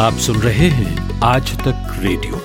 [0.00, 2.36] आप सुन रहे हैं आज तक रेडियो।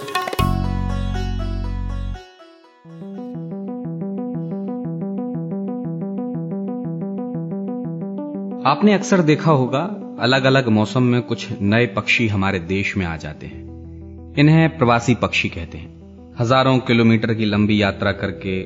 [8.70, 9.80] आपने अक्सर देखा होगा
[10.20, 15.16] अलग अलग मौसम में कुछ नए पक्षी हमारे देश में आ जाते हैं। इन्हें प्रवासी
[15.16, 18.60] पक्षी कहते हैं। हज़ारों किलोमीटर की लंबी यात्रा करके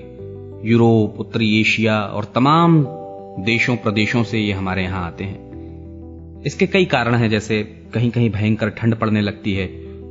[0.70, 2.84] यूरोप, उत्तरी एशिया और तमाम
[3.46, 5.49] देशों प्रदेशों से ये हमारे यहाँ आते हैं।
[6.46, 7.64] इसके कई कारण हैं, जैसे
[7.94, 9.68] कहीं कहीं भयंकर ठंड पड़ने लगती है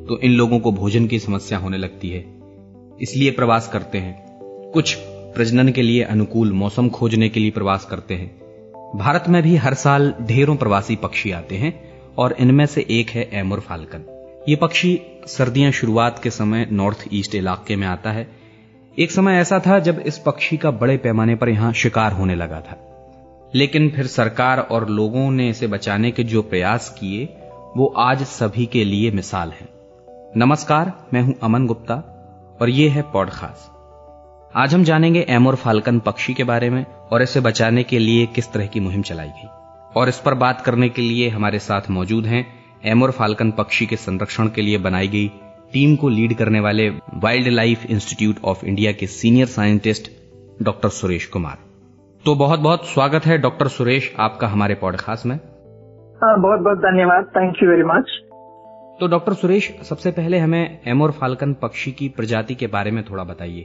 [0.07, 2.25] तो इन लोगों को भोजन की समस्या होने लगती है।
[3.03, 4.15] इसलिए प्रवास करते हैं।
[4.73, 4.95] कुछ
[5.35, 8.31] प्रजनन के लिए अनुकूल मौसम खोजने के लिए प्रवास करते हैं।
[8.97, 11.73] भारत में भी हर साल ढेरों प्रवासी पक्षी आते हैं,
[12.19, 14.05] और इनमें से एक है एमोर फाल्कन।
[14.49, 18.29] ये पक्षी सर्दियाँ शुरुआत के समय नॉर्थ ईस्ट इलाके में आता है।
[18.99, 22.61] एक समय ऐसा था जब इस पक्षी का बड़े पैमाने पर यहाँ शिकार होने लगा
[22.61, 22.85] था।
[23.55, 27.25] लेकिन फिर सरकार और लोगों ने इसे बचाने के जो प्रयास किए,
[27.77, 29.69] वो आज सभी के लिए मिसाल है।
[30.37, 31.95] नमस्कार, मैं हूँ अमन गुप्ता
[32.61, 33.71] और ये है पॉडकास्ट।
[34.57, 38.53] आज हम जानेंगे एमोर फाल्कन पक्षी के बारे में और इसे बचाने के लिए किस
[38.53, 39.49] तरह की मुहिम चलाई गई।
[39.97, 42.47] और इस पर बात करने के लिए हमारे साथ मौजूद हैं
[42.85, 45.29] एमोर फाल्कन पक्षी के संरक्षण के लिए बनाई गई
[45.73, 50.11] टीम को लीड करने वाले wild life institute of India के senior scientist
[50.63, 51.68] doctor Suresh Kumar.
[52.27, 57.25] तो बहुत बहुत स्वागत है डॉक्टर सुरेश आपका हमारे पॉडकास्ट में। हाँ, बहुत बहुत धन्यवाद।
[57.37, 58.11] थैंक यू वेरी मच
[59.01, 63.25] तो डॉक्टर सुरेश सबसे पहले हमें एमोर फाल्कन पक्षी की प्रजाति के बारे में थोड़ा
[63.25, 63.65] बताइए।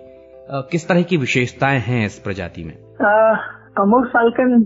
[0.71, 2.73] किस तरह की विशेषताएँ हैं इस प्रजाति में?
[3.79, 4.61] अमोर फाल्कन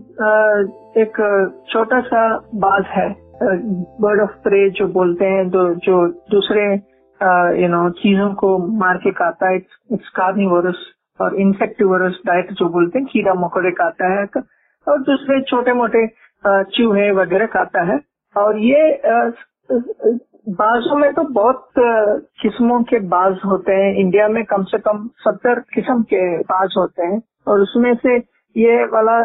[0.97, 1.21] एक
[1.69, 3.09] छोटा सा बाज है
[4.02, 6.67] बर्ड ऑफ़ प्रे जो बोलते हैं जो जो दूसरे
[7.61, 10.85] यू नो चीज़ों को मार के खाता है इट्स कार्निवोरस
[11.20, 14.26] और इंसेक्टिवोरस डाइट जो बोलते हैं, कीड़ा मकोड़े खाता है
[14.88, 16.08] और दूसरे छोटे मोटे
[16.76, 18.00] चूहे वगैरह खाता है।
[18.36, 18.82] और ये
[20.50, 21.70] बाजों में तो बहुत
[22.42, 27.06] किस्मों के बाज होते हैं। इंडिया में कम से कम सत्तर किस्म के बाज होते
[27.06, 28.16] हैं। और उसमें से
[28.56, 29.23] ये वाला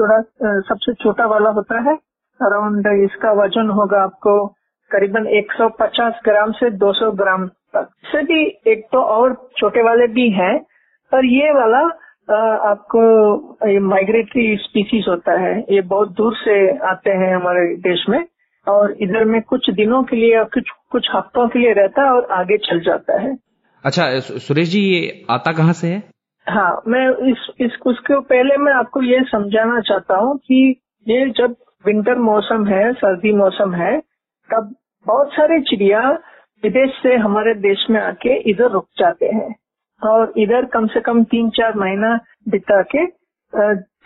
[0.00, 0.20] थोड़ा
[0.62, 1.94] सबसे छोटा वाला होता है।
[2.40, 4.46] अराउंड इसका वज़न होगा आपको
[4.90, 8.40] करीबन 150 ग्राम से 200 ग्राम तक। से भी
[8.72, 10.54] एक तो और छोटे वाले भी हैं
[11.12, 11.80] पर ये वाला
[12.70, 13.00] आपको
[13.68, 16.56] ये माइग्रेटरी स्पीसीज होता है ये बहुत दूर से
[16.86, 18.24] आते हैं हमारे देश में
[18.66, 22.26] और इधर में कुछ दिनों के लिए कुछ कुछ हफ्तों के लिए रहता है और
[22.30, 23.36] आगे चल जाता है।
[23.84, 26.02] अच्छा सुरेश जी ये आता कहाँ से है?
[26.46, 31.56] हाँ मैं इस इस उसके पहले मैं आपको ये समझाना चाहता हूँ कि ये जब
[31.86, 33.98] विंटर मौसम है सर्दी मौसम है
[34.50, 34.74] तब
[35.06, 36.10] बहुत सारे चिड़िया
[36.64, 39.54] विदेश से हमारे देश में आके इधर रुक जाते हैं।
[40.02, 42.18] और इधर कम से कम तीन चार महीना
[42.48, 43.06] बिता के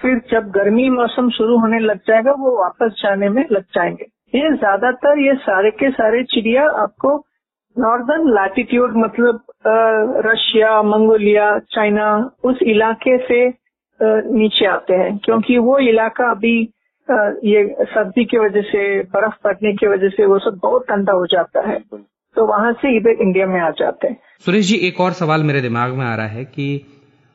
[0.01, 4.51] फिर जब गर्मी मौसम शुरू होने लग जाएगा, वो वापस जाने में लग जाएँगे। ये
[4.56, 7.17] ज़्यादातर ये सारे के सारे चिड़िया आपको
[7.77, 9.41] नॉर्दर्न लैटिट्यूड मतलब
[10.27, 12.09] रशिया, मंगोलिया, चाइना,
[12.45, 13.47] उस इलाके से
[14.01, 16.59] नीचे आते हैं। क्योंकि वो इलाका अभी
[17.45, 21.27] ये सर्दी की वजह से, बर्फ़ पड़ने की वजह से वो सब बहुत ठंडा हो
[21.27, 21.78] जाता है।
[22.37, 25.61] तो वहाँ से इधर इंडिया में आ जाते हैं। सुरेश जी एक और सवाल मेरे
[25.61, 26.69] दिमाग में आ रहा है कि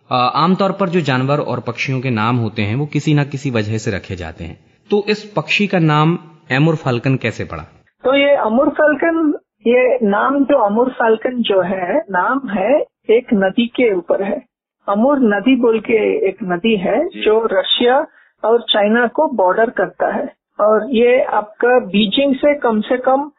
[0.10, 3.78] आमतौर पर जो जानवर और पक्षियों के नाम होते हैं वो किसी न किसी वजह
[3.78, 4.58] से रखे जाते हैं।
[4.90, 6.18] तो इस पक्षी का नाम
[6.52, 7.64] एमुर फाल्कन कैसे पड़ा?
[8.04, 9.34] तो ये अमुर फाल्कन
[9.68, 12.74] ये नाम जो अमुर फाल्कन जो है नाम है
[13.10, 14.42] एक नदी के ऊपर है।
[14.88, 17.98] अमुर नदी बोल के एक नदी है जो। रशिया
[18.44, 20.26] और चाइना को बॉर्डर करता है।
[20.60, 23.30] और ये आपका बीजिंग से कम से कम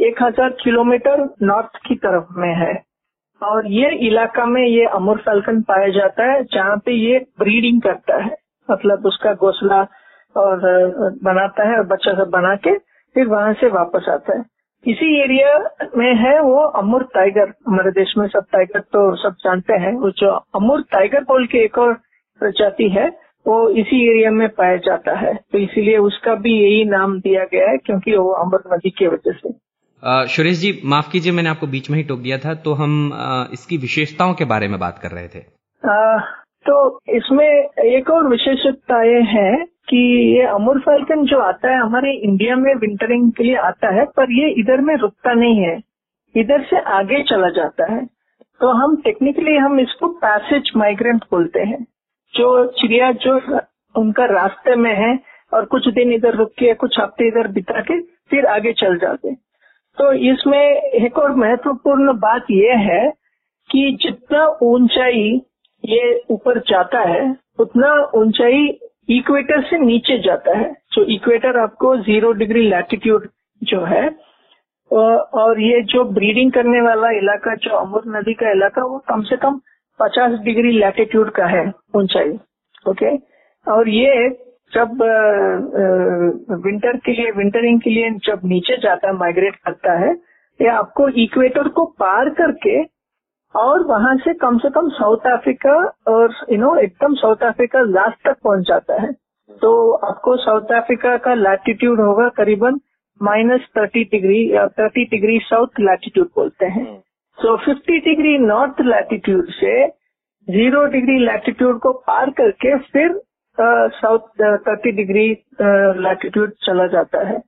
[0.00, 2.74] एक हज़ार किलोमीटर नॉर्थ की तरफ़ में है।
[3.42, 8.16] और ये इलाका में ये अमुर फाल्कन पाया जाता है, जहाँ पे ये ब्रीडिंग करता
[8.16, 8.36] है।
[8.68, 9.80] मतलब उसका घोसला
[10.36, 10.60] और
[11.24, 12.76] बनाता है और बच्चा सब बना के
[13.16, 14.44] फिर वहाँ से वापस आता है।
[14.86, 15.58] इसी एरिया
[15.96, 20.10] में है वो अमूर टाइगर। हमारे देश में सब टाइगर तो सब जानते हैं। वो
[20.10, 21.92] जो अमूर टाइगर बोल के एक और
[22.40, 23.06] प्रजाति है,
[23.46, 27.70] वो इसी एरिया में पाया जाता है। तो इसीलिए उसका भी यही नाम दिया गया
[27.70, 29.52] है, क्योंकि वो अमर नदी की वजह से।
[30.04, 33.10] सुरेश जी माफ़ कीजिए मैंने आपको बीच में ही टोक दिया था तो हम
[33.52, 36.18] इसकी विशेषताओं के बारे में बात कर रहे थे। आ,
[36.66, 39.96] तो इसमें एक और विशेषताएँ हैं कि
[40.36, 44.32] ये अमूर फाल्कन जो आता है हमारे इंडिया में विंटरिंग के लिए आता है पर
[44.32, 45.76] ये इधर में रुकता नहीं है।
[46.34, 48.04] इधर से आगे चला जाता है।
[48.60, 51.82] तो हम टेक्निकली हम इसको पैसेज माइग्रेंट बोलते हैं।
[52.34, 53.36] जो चिड़िया जो
[53.94, 55.18] उनका रास्ते में है
[55.52, 58.00] और कुछ दिन इधर रुक के कुछ हफ़्ते इधर बिता के
[58.30, 59.30] फिर आगे चल जाते
[59.98, 63.08] तो इसमें एक और महत्वपूर्ण बात यह है
[63.70, 65.40] कि जितना ऊंचाई
[65.84, 67.24] ये ऊपर जाता है,
[67.58, 68.66] उतना ऊंचाई
[69.08, 73.28] इक्वेटर से नीचे जाता है। जो इक्वेटर आपको ज़ीरो डिग्री लैटिट्यूड
[73.62, 74.06] जो है
[74.90, 79.36] और ये जो ब्रीडिंग करने वाला इलाका, जो अमूर नदी का इलाका, वो कम से
[79.36, 79.60] कम
[80.00, 81.64] 50 डिग्री लैटिट्यूड का है
[81.96, 82.38] ऊंचाई
[82.86, 83.16] ओके
[83.66, 84.28] और ये
[84.74, 85.02] जब
[86.64, 90.12] विंटर के लिए विंटरिंग के लिए जब नीचे जाता है माइग्रेट करता है
[90.60, 92.82] ये आपको इक्वेटर को पार करके
[93.54, 95.74] और वहाँ से कम से कम साउथ अफ्रीका
[96.08, 99.12] और यू नो एकदम साउथ अफ्रीका लास्ट तक पहुँच जाता है।
[99.60, 99.70] तो
[100.08, 102.80] आपको साउथ अफ्रीका का लैटिट्यूड होगा करीबन
[103.20, 106.86] माइनस थर्टी डिग्री या थर्टी डिग्री साउथ लैटिट्यूड बोलते हैं।
[107.38, 109.86] So fifty degree north latitude से
[110.48, 113.20] ज़ीरो डिग्री लैटिट्यूड को पार करके फिर
[113.60, 115.28] साउथ थर्टी डिग्री
[116.02, 117.38] लैटिट्यूड चला जाता है।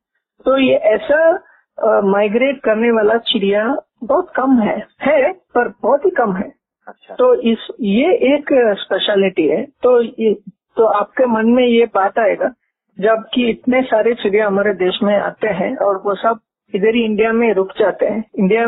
[0.47, 3.65] तो ये ऐसा माइग्रेट करने वाला चिड़िया
[4.05, 6.53] बहुत कम है है पर बहुत ही कम है।
[6.89, 10.35] अच्छा। तो इस ये एक स्पेशलिटी है। तो ये
[10.77, 12.53] तो आपके मन में ये बात आएगा
[12.99, 16.39] जबकि इतने सारे चिड़िया हमारे देश में आते हैं और वो सब
[16.75, 18.67] इधर ही इंडिया में रुक जाते हैं। इंडिया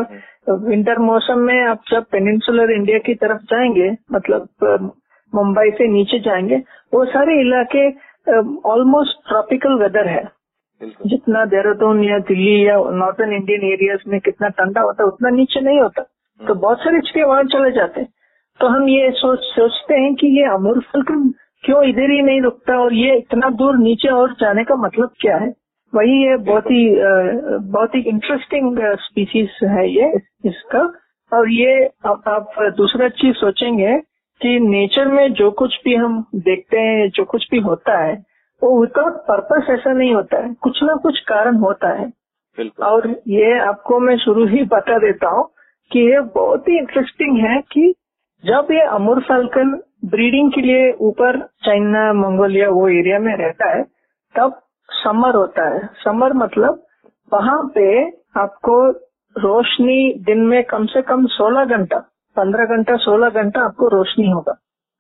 [0.50, 4.93] विंटर मौसम में आप जब पेनिनसुलर इंडिया की तरफ़ जाएँगे मतलब
[5.32, 6.56] मुंबई से नीचे जाएँगे
[6.94, 7.88] वो सारे इलाके
[8.70, 10.25] ऑलमोस्ट ट्रॉपिकल वेदर है।
[11.06, 15.60] जितना देहरादून या दिल्ली या नॉर्थन इंडियन एरियाज़ में कितना ठंडा होता है उतना नीचे
[15.60, 16.02] नहीं होता।
[16.40, 18.08] तो बहुत सारे चिड़िया वहाँ चले जाते हैं।
[18.60, 21.28] तो हम ये सोच सोचते हैं कि ये अमूर फल्कन
[21.64, 25.36] क्यों इधर ही नहीं रुकता और ये इतना दूर नीचे और जाने का मतलब क्या
[25.36, 25.52] है?
[25.92, 26.84] वही ये बहुत ही
[27.70, 30.12] बहुत ही इंटरेस्टिंग स्पीसीज है ये
[30.44, 30.81] इसका।
[31.32, 33.96] और ये आप, आप दूसरा चीज़ सोचेंगे
[34.40, 38.14] कि नेचर में जो कुछ भी हम देखते हैं जो कुछ भी होता है
[38.62, 42.12] वो विदाउट पर्पस ऐसा नहीं होता है। कुछ ना कुछ कारण होता है।
[42.82, 45.44] और ये आपको मैं शुरू ही बता देता हूँ
[45.90, 47.94] कि ये बहुत ही इंटरेस्टिंग है कि
[48.44, 49.70] जब ये अमूर फाल्कन
[50.05, 53.82] ब्रीडिंग के लिए ऊपर चाइना मंगोलिया वो एरिया में रहता है
[54.34, 54.61] तब
[54.91, 56.82] समर होता है। समर मतलब
[57.32, 57.87] वहाँ पे
[58.37, 58.91] आपको
[59.37, 61.99] रोशनी दिन में कम से कम 16 घंटा
[62.36, 64.52] 15 घंटा 16 घंटा आपको रोशनी होगा।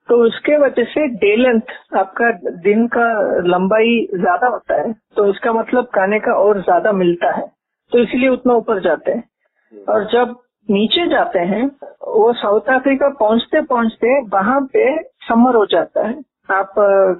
[0.08, 2.30] तो उसके वजह से डे लेंथ आपका,
[2.62, 3.06] दिन का
[3.46, 7.46] लंबाई ज़्यादा होता है तो इसका मतलब खाने का और ज़्यादा मिलता है।
[7.92, 10.34] तो इसलिए उतना ऊपर जाते हैं। और जब
[10.68, 11.66] नीचे जाते हैं,
[12.08, 14.96] वो साउथ अफ्रीका पहुँचते पहुँचते वहाँ पे
[15.28, 16.14] समर हो जाता है।
[16.50, 16.74] आप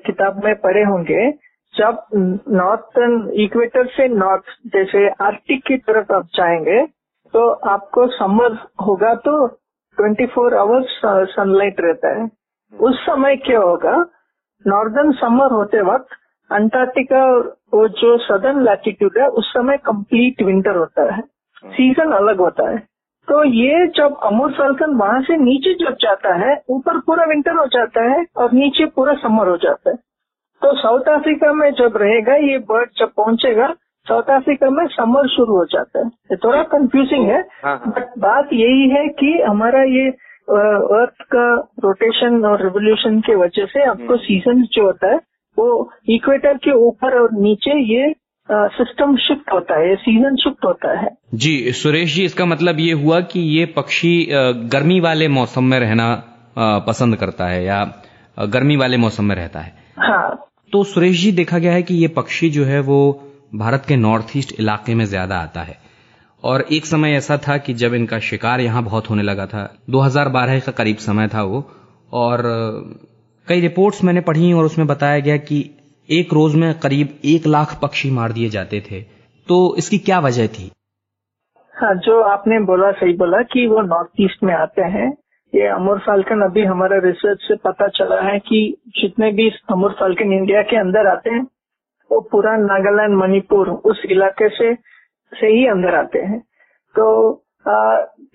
[0.06, 1.30] किताब में पढ़े होंगे,
[1.74, 2.02] जब
[2.50, 6.84] नॉर्थन, इक्वेटर से नॉर्थ, जैसे आर्टिक की तरफ़ आप जाएँगे
[7.34, 8.52] तो आपको समर
[8.82, 9.46] होगा तो
[9.98, 11.00] 24 फोर आवर्स
[11.32, 12.28] सनलाइट रहता है।
[12.74, 13.96] उस समय क्या होगा?
[14.64, 16.08] नॉर्दर्न समर होते वक्त
[16.50, 17.24] अंटार्कटिका
[17.74, 21.22] वो जो सदर्न लैटिट्यूड है उस समय कंप्लीट विंटर होता है।
[21.66, 22.78] सीज़न अलग होता है।
[23.28, 27.66] तो ये जब अमूर फाल्कन वहाँ से नीचे जब जाता है ऊपर पूरा विंटर हो
[27.66, 29.96] जाता है और नीचे पूरा समर हो जाता है।
[30.62, 33.66] तो साउथ अफ्रीका में जब रहेगा ये बर्ड जब पहुंचेगा
[34.08, 38.04] साउथ अफ्रीका में समर शुरू हो जाता है ये थोड़ा कंफ्यूजिंग है बट हाँ, हाँ।
[38.18, 40.08] बात यही है कि हमारा ये
[40.48, 41.48] अर्थ का
[41.84, 45.20] रोटेशन और रिवोल्यूशन के वजह से आपको सीज़न हम्म। जो होता है
[45.58, 45.68] वो
[46.10, 48.14] इक्वेटर के ऊपर और नीचे ये
[48.48, 53.20] सिस्टम शिफ्ट होता है सीज़न शिफ्ट होता है जी सुरेश जी इसका मतलब ये हुआ
[53.32, 54.12] कि ये पक्षी
[54.72, 56.10] गर्मी वाले मौसम में रहना
[56.86, 57.84] पसंद करता है या
[58.48, 60.28] गर्मी वाले मौसम में रहता है हाँ
[60.72, 63.00] तो सुरेश जी देखा गया है कि ये पक्षी जो है वो
[63.52, 65.76] भारत के नॉर्थ ईस्ट इलाके में ज़्यादा आता है।
[66.42, 70.60] और एक समय ऐसा था कि जब इनका शिकार यहाँ बहुत होने लगा था 2012
[70.60, 71.64] का करीब समय था वो,
[72.12, 72.42] और
[73.48, 75.58] कई रिपोर्ट्स मैंने पढ़ी और उसमें बताया गया कि
[76.08, 79.00] एक रोज में करीब एक लाख पक्षी मार दिए जाते थे।
[79.48, 80.70] तो इसकी क्या वजह थी?
[81.74, 85.10] हाँ जो आपने बोला, सही बोला कि वो नॉर्थ ईस्ट में आते हैं।
[85.52, 88.60] ये अमूर फाल्कन, अभी हमारा रिसर्च से पता चला है कि
[88.96, 91.46] जितने भी अमूर फाल्कन इंडिया के अंदर आते हैं
[92.10, 94.74] वो पूरा नागालैंड, मणिपुर, उस इलाके से
[95.32, 96.40] से ही अंदर आते हैं।
[96.94, 97.06] तो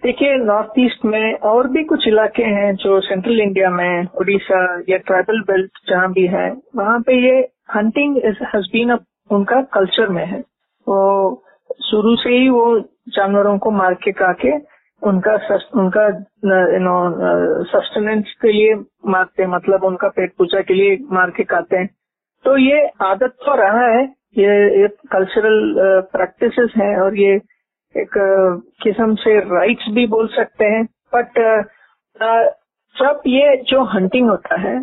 [0.03, 4.97] देखिए, नॉर्थ ईस्ट में और भी कुछ इलाके हैं जो सेंट्रल इंडिया में, उड़ीसा या
[4.97, 7.39] ट्राइबल बेल्ट जहाँ भी है, वहाँ पे ये
[7.75, 8.91] हंटिंग हैज़ बीन
[9.31, 10.39] उनका कल्चर में है।
[10.87, 11.43] वो
[11.81, 14.51] शुरू से ही वो जानवरों को मार के काके
[15.01, 15.33] उनका
[15.75, 18.75] उनका यू नो सस्टेनेंस के लिए
[19.05, 21.89] मारते मतलब उनका पेट पूजा के लिए मार के खाते हैं।
[22.45, 24.03] तो ये आदत तो रहा है,
[24.37, 25.73] ये कल्चरल
[26.13, 27.35] प्रैक्टिस हैं और ये
[27.95, 28.13] एक
[28.83, 30.83] किस्म से राइट्स भी बोल सकते हैं।
[31.15, 31.39] बट
[32.95, 34.79] जब ये जो हंटिंग होता है,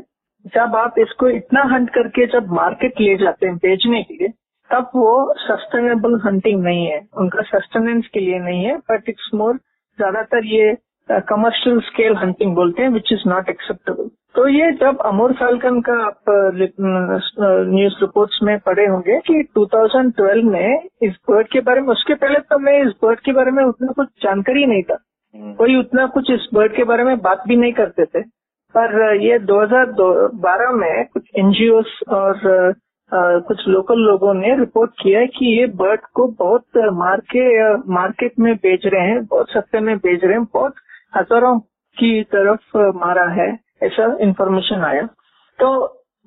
[0.54, 4.28] जब आप इसको इतना हंट करके जब मार्केट ले जाते हैं बेचने के लिए,
[4.70, 9.56] तब वो सस्टेनेबल हंटिंग नहीं है। उनका सस्टेनेंस के लिए नहीं है बट इट्स मोर
[9.56, 10.72] ज़्यादातर ये
[11.10, 15.92] कमर्शियल स्केल हंटिंग बोलते हैं विच इज़ नॉट एक्सेप्टेबल तो ये जब अमोर फाल्कन का
[16.04, 16.22] आप
[17.68, 22.38] न्यूज़ रिपोर्ट्स में पढ़े होंगे कि 2012 में इस बर्ड के बारे में उसके पहले
[22.40, 24.96] तो मैं इस बर्ड के बारे में उतना कुछ जानकारी नहीं था।
[25.34, 28.22] हम्म। कोई उतना कुछ इस बर्ड के बारे में बात भी नहीं करते थे।
[28.74, 32.38] पर ये 2012 में कुछ एनजीओ और
[33.48, 38.54] कुछ लोकल लोगों ने रिपोर्ट किया कि ये बर्ड को बहुत मार के मार्केट में
[38.56, 40.74] बेच रहे हैं बहुत सस्ते में बेच रहे हैं बहुत
[41.12, 41.58] हज़ारों
[41.96, 43.48] की तरफ़ मारा है,
[43.82, 45.06] ऐसा इंफॉर्मेशन आया।
[45.58, 45.70] तो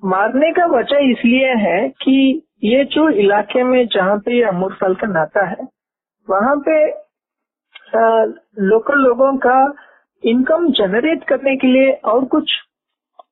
[0.03, 2.15] मारने का वजह इसलिए है कि
[2.63, 5.67] ये जो इलाके में जहाँ पे ये अमूर फलकन आता है,
[6.27, 6.75] वहाँ पे
[8.63, 9.57] लोकल लोगों का
[10.23, 12.51] इनकम जनरेट करने के लिए और कुछ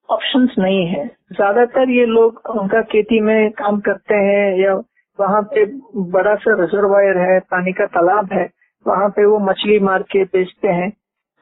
[0.10, 4.74] ऑप्शंस नहीं है। ज़्यादातर ये लोग उनका खेती में काम करते हैं या
[5.20, 5.66] वहाँ पे
[6.12, 8.50] बड़ा सा रिजर्वायर है, पानी का तालाब है,
[8.86, 10.92] वहाँ पे वो मछली मार के बेचते हैं।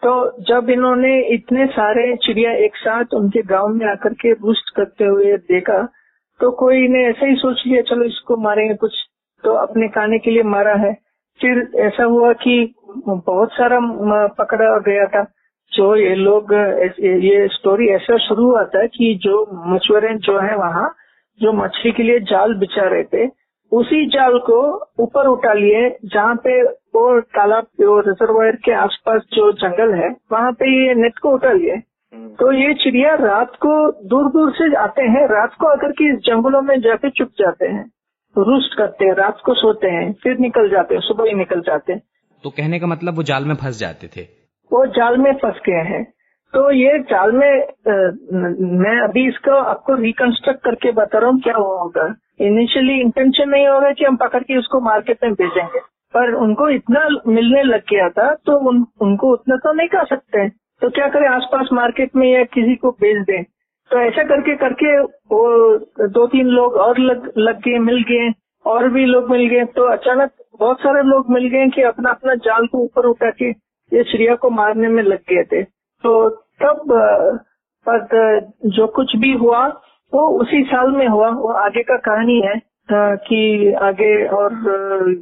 [0.04, 0.12] तो
[0.48, 5.36] जब इन्होंने इतने सारे चिड़िया एक साथ उनके गाँव में आकर के रूस्ट करते हुए
[5.50, 5.82] देखा
[6.40, 8.94] तो कोई ने ऐसा ही सोच लिया, चलो इसको मारेंगे कुछ
[9.44, 10.94] तो अपने खाने के लिए मारा है।
[11.40, 12.56] फिर ऐसा हुआ कि
[13.08, 13.80] बहुत सारा
[14.40, 15.24] पकड़ा गया था।
[15.72, 19.36] जो ये लोग ये स्टोरी ऐसा शुरू हुआ था कि जो
[19.74, 20.90] मछुआरे जो है वहाँ,
[21.42, 23.28] जो मछली के लिए जाल बिछा रहे थे
[23.72, 29.52] उसी जाल को ऊपर उठा लिए जहाँ पे वो तालाब जो रिजर्वायर के आसपास जो
[29.52, 31.72] जंगल है वहाँ पे ये नेट को उठा लिए।
[32.16, 36.14] हम्म। तो ये चिड़िया रात को दूर दूर से आते हैं। रात को आकर के
[36.14, 37.92] इस जंगलों में जाके चुप जाते हैं।
[38.38, 41.94] रूस्ट करते हैं। रात को सोते हैं। फिर निकल जाते हैं। सुबह ही निकल जाते
[41.94, 42.02] हैं।
[42.44, 44.22] तो कहने का मतलब वो जाल में फंस जाते थे।
[44.72, 46.14] वो जाल में फंस गए हैं।
[46.54, 47.94] तो ये जाल में आ,
[48.82, 52.06] मैं अभी इसको आपको रिकंस्ट्रक्ट करके बता रहा हूँ क्या होगा।
[52.42, 55.80] इनिशियली इंटेंशन नहीं होगा कि हम पकड़ के उसको मार्केट में भेजेंगे।
[56.14, 60.48] पर उनको इतना मिलने लग गया था तो उन, उनको उतना तो नहीं कर सकते।
[60.50, 63.44] तो क्या करें आसपास मार्केट में या किसी को बेच दें।
[63.92, 68.32] तो ऐसा करके करके वो दो तीन लोग और लग लग गए मिल गए
[68.66, 72.36] और भी लोग मिल गए। तो अचानक बहुत सारे लोग मिल गए कि अपना अपना
[72.46, 73.50] जाल को ऊपर उठा के
[73.92, 75.64] ये चिड़िया को मारने में लग गए थे।
[76.04, 76.30] तो
[76.64, 76.86] तब
[77.88, 79.66] पर जो कुछ भी हुआ
[80.14, 82.54] वो उसी साल में हुआ। वो आगे का कहानी है
[82.92, 84.54] कि आगे और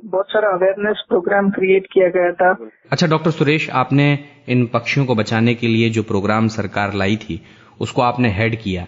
[0.05, 2.51] बहुत सारा अवेयरनेस प्रोग्राम क्रिएट किया गया था।
[2.91, 4.07] अच्छा डॉक्टर सुरेश आपने
[4.50, 7.41] इन पक्षियों को बचाने के लिए जो प्रोग्राम सरकार लाई थी
[7.81, 8.86] उसको आपने हेड किया।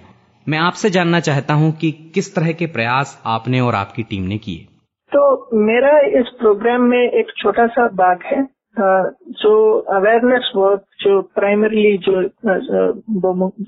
[0.47, 4.37] मैं आपसे जानना चाहता हूँ कि किस तरह के प्रयास आपने और आपकी टीम ने
[4.37, 4.65] किए?
[5.11, 5.21] तो
[5.65, 8.41] मेरा इस प्रोग्राम में एक छोटा सा बाग है।
[8.79, 9.53] जो
[9.95, 12.21] अवेयरनेस वर्क जो प्राइमरीली जो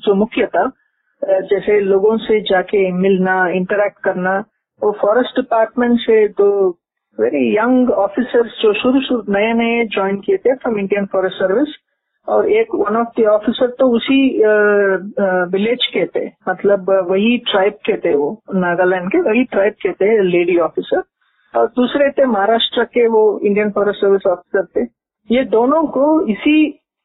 [0.05, 0.71] जो मुख्य था
[1.21, 4.37] जैसे लोगों से जाके मिलना इंटरेक्ट करना,
[4.81, 6.49] वो फॉरेस्ट डिपार्टमेंट से दो
[7.17, 11.75] वेरी यंग ऑफिसर्स जो शुरू शुरू नए नए ज्वाइन किए थे फ्रॉम इंडियन फॉरेस्ट सर्विस
[12.27, 14.19] और एक वन ऑफ़ द ऑफिसर तो उसी
[15.51, 20.21] विलेज के थे मतलब वही ट्राइब के थे वो, नागालैंड के, वही ट्राइब के थे
[20.23, 21.03] लेडी ऑफिसर
[21.53, 24.85] और दूसरे थे महाराष्ट्र के वो इंडियन फॉरेस्ट सर्विस ऑफिसर थे।
[25.29, 26.55] ये दोनों को इसी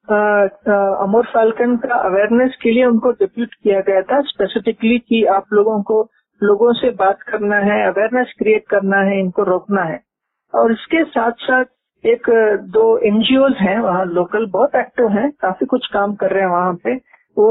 [0.08, 5.82] अमोर फाल्कन का अवेयरनेस के लिए उनको डिप्यूट किया गया था स्पेसिफिकली कि आप लोगों
[5.82, 6.00] को,
[6.40, 10.00] लोगों से बात करना है अवेयरनेस क्रिएट करना है, इनको रोकना है।
[10.54, 11.64] और इसके साथ साथ
[12.04, 12.30] एक,
[12.70, 16.74] दो एनजीओ हैं, वहाँ लोकल बहुत एक्टिव हैं, काफ़ी कुछ काम कर रहे हैं वहाँ
[16.84, 16.94] पे।
[17.36, 17.48] वो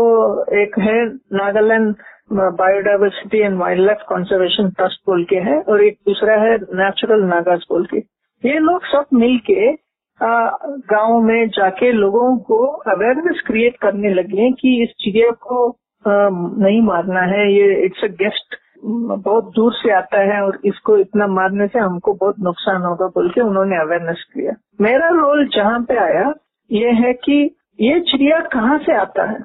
[0.62, 1.96] एक है Nagaland
[2.34, 7.86] biodiversity and wildlife conservation trust बोल के है, और एक दूसरा है नेचुरल नागाज बोल
[7.86, 7.98] के।
[8.44, 9.74] ये लोग सब मिलके
[10.22, 15.68] गाँव में जाके लोगों को अवेयरनेस क्रिएट करने लगे कि इस चिड़िया को
[16.06, 18.56] नहीं मारना है। ये इट्स अ गेस्ट
[18.86, 23.30] बहुत दूर से आता है और इसको इतना मारने से हमको बहुत नुकसान होगा बोल
[23.30, 26.34] के उन्होंने अवेयरनेस किया। मेरा रोल जहाँ पे आया
[26.70, 27.40] ये है कि
[27.80, 29.40] ये चिड़िया कहाँ से आता है?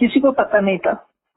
[0.00, 0.92] किसी को पता नहीं था।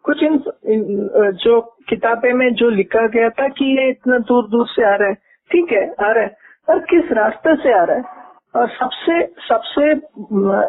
[0.05, 0.33] कुछ इन,
[0.67, 1.59] इन जो
[1.89, 5.13] किताबे में जो लिखा गया था कि ये इतना दूर दूर से आ रहा है
[5.51, 6.35] ठीक है आ रहा है
[6.67, 8.22] पर किस रास्ते से आ रहा है?
[8.55, 9.91] सबसे सबसे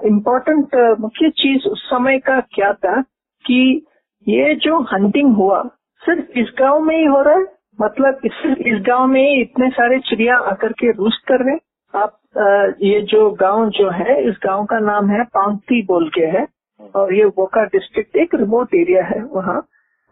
[0.09, 3.01] इम्पोर्टेंट मुख्य चीज़ उस समय का क्या था
[3.45, 3.87] कि
[4.27, 5.63] ये जो हंटिंग हुआ,
[6.03, 7.45] सिर्फ़ इस गाँव में ही हो रहा है?
[7.79, 11.59] मतलब सिर्फ़ इस गाँव में ही इतने सारे चिड़िया आकर के रूस्ट कर रहे
[11.95, 12.19] आप
[12.83, 16.47] ये जो गाँव जो है, इस गाँव का नाम है पांगती बोल के है,
[16.95, 19.61] और ये वोका डिस्ट्रिक्ट एक रिमोट एरिया है वहाँ।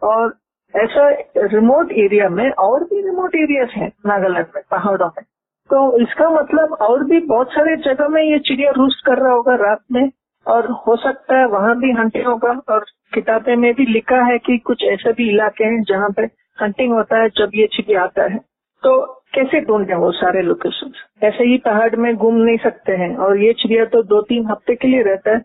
[0.02, 0.34] और
[0.74, 1.08] ऐसा
[1.54, 5.24] रिमोट एरिया में और भी रिमोट एरियाज़ हैं नागालैंड में, पहाड़ों में।
[5.70, 9.54] तो इसका मतलब और भी बहुत सारे जगह में ये चिड़िया रूस्ट कर रहा होगा
[9.58, 10.10] रात में,
[10.46, 14.58] और हो सकता है वहाँ भी हंटिंग होगा, और किताबें में भी लिखा है कि
[14.60, 16.22] कुछ ऐसे भी इलाके हैं जहाँ पे
[16.58, 18.38] हंटिंग होता है जब ये चिड़िया आता है।
[18.82, 19.00] तो
[19.34, 20.92] कैसे ढूंढे वो सारे लोकेशन
[21.22, 24.74] ऐसे ही पहाड़ में घूम नहीं सकते हैं, और ये चिड़िया तो दो तीन हफ़्ते
[24.74, 25.38] के लिए रहता है।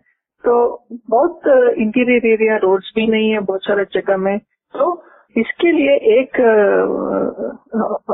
[0.44, 1.48] तो बहुत
[1.78, 4.94] इंटीरियर एरिया रोड्स भी नहीं है, बहुत सारे जगह में। तो
[5.38, 6.40] इसके लिए एक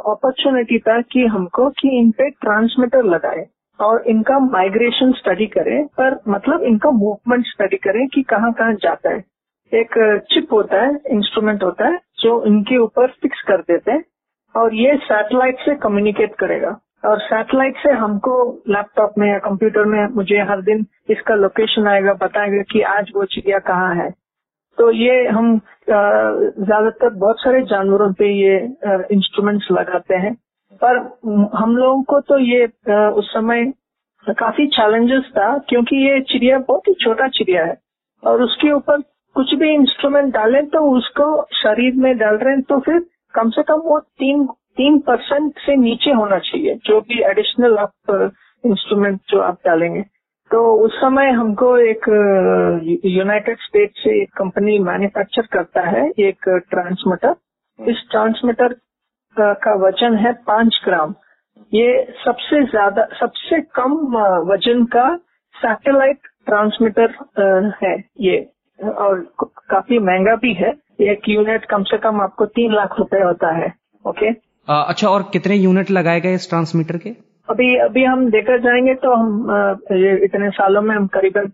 [0.06, 3.46] अपॉर्चुनिटी था कि हमको कि इन पे ट्रांसमीटर लगाए
[3.80, 9.10] और इनका माइग्रेशन स्टडी करें, पर मतलब इनका मूवमेंट स्टडी करें कि कहाँ कहाँ जाता
[9.10, 9.24] है।
[9.72, 9.94] एक
[10.32, 14.04] चिप होता है इंस्ट्रूमेंट होता है, जो इनके ऊपर फिक्स कर देते हैं
[14.56, 18.34] और ये सैटेलाइट से कम्युनिकेट करेगा। और सैटेलाइट से हमको
[18.70, 23.26] लैपटॉप में या कंप्यूटर में मुझे हर दिन इसका लोकेशन आएगा, बताएगा कि आज वो
[23.26, 24.10] चिड़िया कहाँ है।
[24.78, 25.58] तो ये हम
[25.90, 28.56] ज़्यादातर बहुत सारे जानवरों पे ये
[29.12, 30.34] इंस्ट्रूमेंट्स लगाते हैं।
[30.82, 30.98] पर
[31.56, 32.66] हम लोगों को तो ये
[33.12, 33.72] उस समय
[34.28, 37.78] काफ़ी चैलेंजेस था, क्योंकि ये चिड़िया बहुत ही छोटा चिड़िया है।
[38.24, 39.02] और उसके ऊपर
[39.36, 41.26] कुछ भी इंस्ट्रूमेंट डालें तो उसको
[41.56, 43.00] शरीर में डाल रहे हैं तो फिर
[43.34, 44.46] कम से कम वो तीन
[44.78, 48.32] तीन परसेंट से नीचे होना चाहिए, जो भी एडिशनल आप
[48.64, 50.04] इंस्ट्रूमेंट जो आप डालेंगे।
[50.52, 52.06] तो उस समय हमको एक
[53.06, 57.36] यूनाइटेड स्टेट से एक कंपनी मैन्युफैक्चर करता है एक ट्रांसमीटर
[57.80, 58.76] इस ट्रांसमीटर
[59.38, 61.14] का वज़न है पाँच ग्राम।
[61.74, 61.88] ये
[62.26, 63.94] सबसे ज़्यादा सबसे कम
[64.52, 65.08] वज़न का
[65.56, 67.16] सैटेलाइट ट्रांसमीटर
[67.84, 68.38] है ये।
[68.80, 69.20] और
[69.72, 70.72] काफ़ी महँगा भी है।
[71.12, 73.74] एक यूनिट कम से कम आपको तीन लाख रुपए होता है
[74.06, 74.30] ओके
[74.68, 77.10] आ, अच्छा और कितने यूनिट लगाए गए इस ट्रांसमीटर के?
[77.50, 81.52] अभी अभी हम देखा जाएँगे तो हम ये इतने सालों में हम करीबन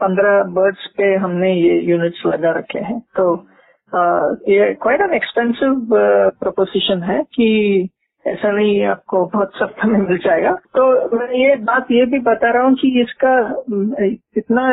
[0.00, 3.34] पंद्रह बर्ड्स पे हमने ये यूनिट्स लगा रखे हैं। तो
[4.48, 5.74] ये क्वाइट एन एक्सपेंसिव
[6.40, 7.48] प्रोपोजिशन है कि
[8.24, 12.50] ऐसा नहीं आपको बहुत सस्ता में मिल जाएगा। तो मैं ये बात ये भी बता
[12.52, 13.34] रहा हूँ कि इसका
[14.36, 14.68] इतना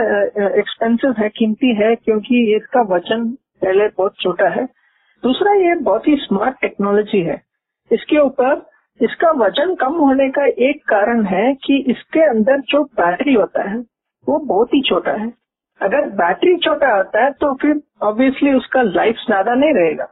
[0.60, 3.26] एक्सपेंसिव है, कीमती है, क्योंकि इसका वज़न
[3.62, 4.66] पहले बहुत छोटा है।
[5.24, 7.42] दूसरा ये बहुत ही स्मार्ट टेक्नोलॉजी है।
[7.92, 8.56] इसके ऊपर
[9.00, 13.78] इसका वज़न कम होने का एक कारण है कि इसके अंदर जो बैटरी होता है,
[14.28, 15.32] वो बहुत ही छोटा है।
[15.82, 20.06] अगर बैटरी छोटा होता है तो फिर ऑब्वियसली उसका लाइफ ज़्यादा नहीं रहेगा।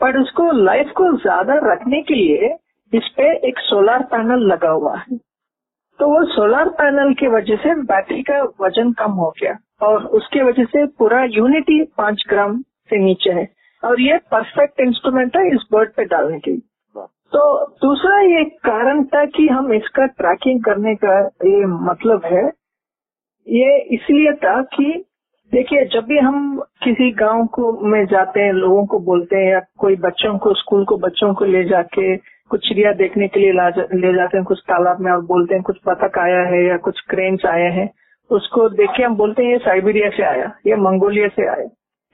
[0.00, 2.54] पर उसको लाइफ को ज़्यादा रखने के लिए
[2.92, 5.16] इस पे एक सोलर पैनल लगा हुआ है।
[5.98, 10.42] तो वो सोलर पैनल की वजह से बैटरी का वज़न कम हो गया और उसकी
[10.42, 12.60] वजह से पूरा यूनिटी पाँच ग्राम
[12.90, 13.48] से नीचे है।
[13.82, 16.60] और ये परफेक्ट इंस्ट्रूमेंट है इस बर्ड पे डालने के लिए।
[17.32, 17.42] तो
[17.82, 22.44] दूसरा ये कारण था कि हम इसका ट्रैकिंग करने का ये मतलब है।
[23.46, 25.04] ये इसलिए था कि
[25.52, 29.60] देखिए जब भी हम किसी गाँव को में जाते हैं लोगों को बोलते हैं या
[29.78, 32.16] कोई बच्चों को स्कूल को बच्चों को ले जाके
[32.50, 35.62] कुछ चिड़िया देखने के लिए जा, ले जाते हैं कुछ तालाब में और बोलते हैं
[35.62, 37.88] कुछ बतख आया है या कुछ क्रेन्स आए हैं
[38.30, 41.66] उसको देख के हम बोलते हैं ये साइबेरिया से आया ये मंगोलिया से आया।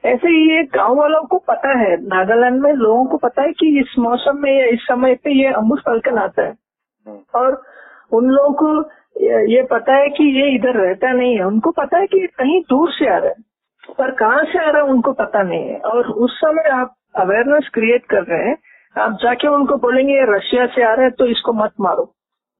[0.04, 3.80] ऐसे ही ये गाँव वालों को पता है नागालैंड में लोगों को पता है कि
[3.80, 6.54] इस मौसम में या इस समय पे ये अमूल फलकन आता है।
[7.06, 7.62] हम्म। और
[8.12, 8.90] उन लोगों को
[9.48, 12.90] ये पता है कि ये इधर रहता नहीं है। उनको पता है कि कहीं दूर
[12.92, 13.52] से आ रहा है।
[13.98, 17.70] पर कहाँ से आ रहा है उनको पता नहीं है। और उस समय आप अवेयरनेस
[17.74, 18.56] क्रिएट कर रहे हैं
[18.96, 22.12] आप जाके उनको बोलेंगे ये रशिया से आ रहा है तो इसको मत मारो।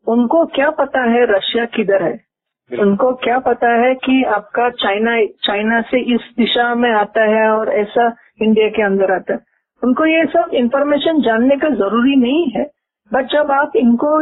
[0.07, 2.32] उनको क्या पता है रशिया किधर है?
[2.73, 7.73] उनको क्या पता है कि आपका चाइना चाइना से इस दिशा में आता है और
[7.73, 8.07] ऐसा
[8.43, 9.39] इंडिया के अंदर आता है।
[9.83, 12.65] उनको ये सब इंफॉर्मेशन जानने का ज़रूरी नहीं है
[13.11, 14.21] बट जब आप इनको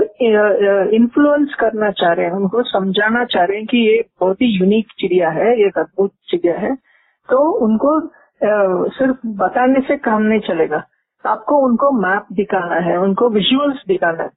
[0.97, 4.87] इन्फ्लुएंस करना चाह रहे हैं, उनको समझाना चाह रहे हैं कि ये बहुत ही यूनिक
[5.01, 6.75] चिड़िया है एक अद्भुत चिड़िया है
[7.29, 7.99] तो उनको
[8.91, 10.83] सिर्फ़ बताने से काम नहीं चलेगा।
[11.25, 14.31] आपको उनको मैप दिखाना है, उनको विजुअल्स दिखाना है।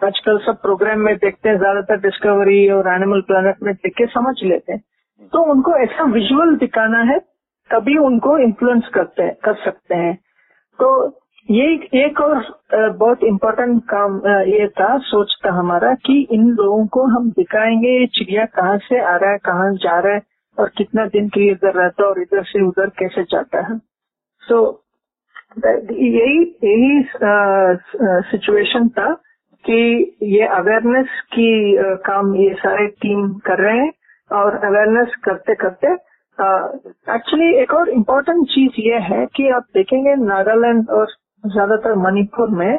[0.00, 4.34] आजकल सब प्रोग्राम में देखते हैं, ज़्यादातर डिस्कवरी और एनिमल प्लानट में देख के समझ
[4.42, 4.82] लेते हैं।
[5.32, 7.18] तो उनको ऐसा विजुअल दिखाना है,
[7.70, 10.14] तभी उनको इन्फ्लुएंस करते हैं, कर सकते हैं।
[10.78, 10.88] तो
[11.48, 12.44] ये एक और
[12.92, 14.16] बहुत इम्पोर्टेंट काम
[14.48, 19.00] ये था, सोच था हमारा कि इन लोगों को हम दिखाएँगे, ये चिड़िया कहाँ से
[19.02, 20.22] आ रहा है, कहाँ जा रहा है,
[20.58, 23.78] और कितना दिन के लिए इधर रहता है और इधर से उधर कैसे जाता है।
[24.42, 24.84] तो
[25.90, 27.02] यही यही
[28.30, 29.10] सिचुएशन था।
[29.64, 29.80] कि
[30.32, 31.50] ये अवेयरनेस की
[32.06, 33.90] काम ये सारे टीम कर रहे हैं
[34.30, 35.92] और अवेयरनेस करते करते
[37.14, 41.06] एक्चुअली एक और इम्पोर्टेंट चीज़ ये है कि आप देखेंगे नागालैंड और
[41.44, 42.78] ज़्यादातर मणिपुर में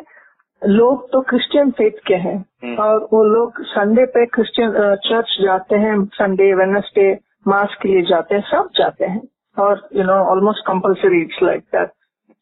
[0.62, 4.72] लोग तो क्रिश्चियन फेथ के हैं। हम्म। और वो लोग संडे पे क्रिश्चियन
[5.06, 7.12] चर्च जाते हैं संडे वेनसडे
[7.48, 9.22] मास के लिए जाते हैं सब जाते हैं।
[9.58, 11.90] और you know almost compulsory it's like that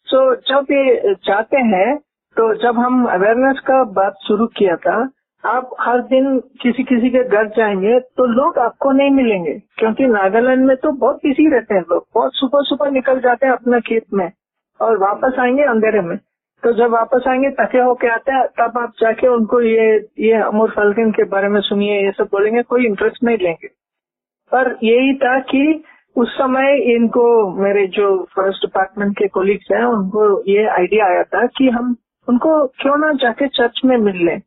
[0.08, 1.98] so जब ये जाते हैं
[2.38, 4.98] तो जब हम अवेयरनेस का बात शुरू किया था,
[5.44, 10.66] आप हर दिन किसी किसी के घर जाएँगे तो लोग आपको नहीं मिलेंगे, क्योंकि नागालैंड
[10.68, 14.06] में तो बहुत बिज़ी रहते हैं लोग, बहुत सुबह सुबह निकल जाते हैं अपना खेत
[14.14, 14.32] में
[14.80, 16.18] और वापस आएँगे अंधेरे में।
[16.64, 19.86] तो जब वापस आएँगे, थके होके आते हैं, तब आप जाके उनको ये
[20.20, 23.68] ये अमूर फलकन के बारे में सुनिए, ये सब बोलेंगे, कोई इंटरेस्ट नहीं लेंगे।
[24.52, 25.84] पर यही था कि
[26.16, 27.26] उस समय इनको
[27.64, 31.96] मेरे जो फॉरेस्ट डिपार्टमेंट के कोलिग्स हैं, उनको ये आइडिया आया था कि हम
[32.30, 34.40] उनको क्यों ना जाके चर्च में मिल लें?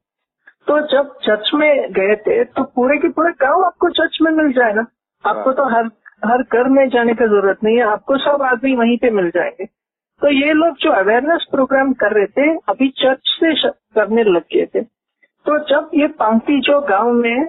[0.66, 4.52] तो जब चर्च में गए थे तो पूरे के पूरे गाँव आपको चर्च में मिल
[4.52, 4.84] जाएगा
[5.24, 5.90] आपको तो हर
[6.24, 9.64] हर घर में जाने की ज़रूरत नहीं है आपको सब आदमी वहीं पे मिल जाएँगे।
[9.64, 14.66] तो ये लोग जो अवेयरनेस प्रोग्राम कर रहे थे अभी चर्च से करने लग गए
[14.66, 17.48] थे। तो जब ये पंक्ति जो गाँव में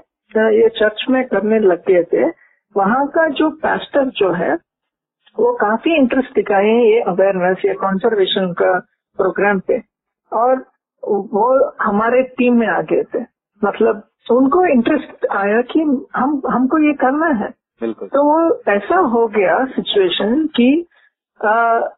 [0.54, 2.26] ये चर्च में करने लग गए थे
[2.76, 4.54] वहाँ का जो पास्टर जो है
[5.38, 8.78] वो काफ़ी इंटरेस्ट दिखाए हैं ये अवेयरनेस या कंजर्वेशन का
[9.19, 9.78] प्रोग्राम पे।
[10.34, 10.65] और
[11.04, 11.48] वो
[11.82, 13.24] हमारे टीम में आ गए थे।
[13.62, 15.80] मतलब उनको इंटरेस्ट आया कि
[16.15, 17.50] हम हमको ये करना है।
[17.82, 20.86] बिल्कुल। तो वो ऐसा हो गया सिचुएशन कि
[21.39, 21.54] आ,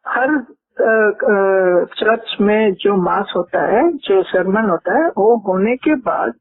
[0.07, 0.39] हर
[0.79, 6.33] चर्च में जो मास होता है जो सरमन होता है वो होने के बाद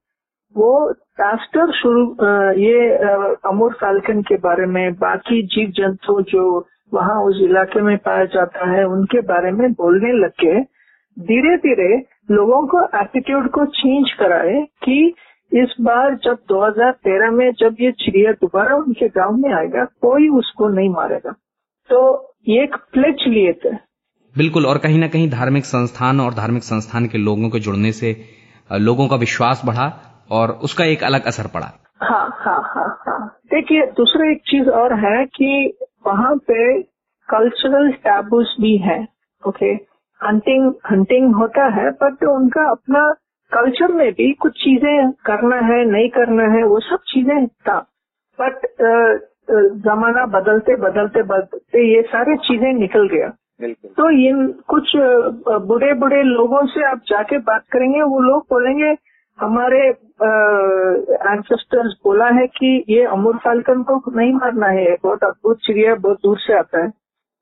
[0.57, 0.71] वो
[1.21, 2.03] पास्टर शुरू
[2.61, 2.97] ये
[3.49, 6.45] अमूर फाल्कन के बारे में बाकी जीव जंतु जो
[6.95, 10.55] वहाँ उस इलाके में पाया जाता है उनके बारे में बोलने लगे
[11.19, 11.97] धीरे धीरे
[12.31, 15.15] लोगों को एटीट्यूड को चेंज कराए कि
[15.53, 20.69] इस बार जब 2013 में जब ये चिड़िया दोबारा उनके गाँव में आएगा कोई उसको
[20.69, 21.35] नहीं मारेगा।
[21.91, 22.01] तो
[22.49, 23.75] ये एक प्लेच लिए थे।
[24.35, 28.17] बिल्कुल और कहीं ना कहीं धार्मिक संस्थान और धार्मिक संस्थान के लोगों के जुड़ने से
[28.71, 29.93] लोगों का विश्वास बढ़ा
[30.31, 31.73] और उसका एक अलग असर पड़ा।
[32.03, 36.83] हाँ हाँ हाँ हाँ। देखिए दूसरा एक चीज़ और है कि वहाँ पे
[37.29, 39.09] कल्चरल टैबूस भी है
[39.43, 43.09] ओके हंटिंग हंटिंग होता है बट उनका अपना
[43.53, 47.79] कल्चर में भी कुछ चीज़ें करना है नहीं करना है वो सब चीज़ें था।
[48.39, 48.67] बट
[49.85, 53.29] जमाना बदलते बदलते बदलते ये सारी चीज़ें निकल गया।
[53.97, 54.93] तो इन कुछ
[55.67, 58.97] बुढ़े बुढ़े लोगों से आप जाके बात करेंगे वो लोग बोलेंगे
[59.39, 59.81] हमारे
[61.29, 66.19] एंसेस्टर्स बोला है कि ये अमूर फाल्कन को नहीं मारना है बहुत अद्भुत चिड़िया बहुत
[66.23, 66.89] दूर से आता है।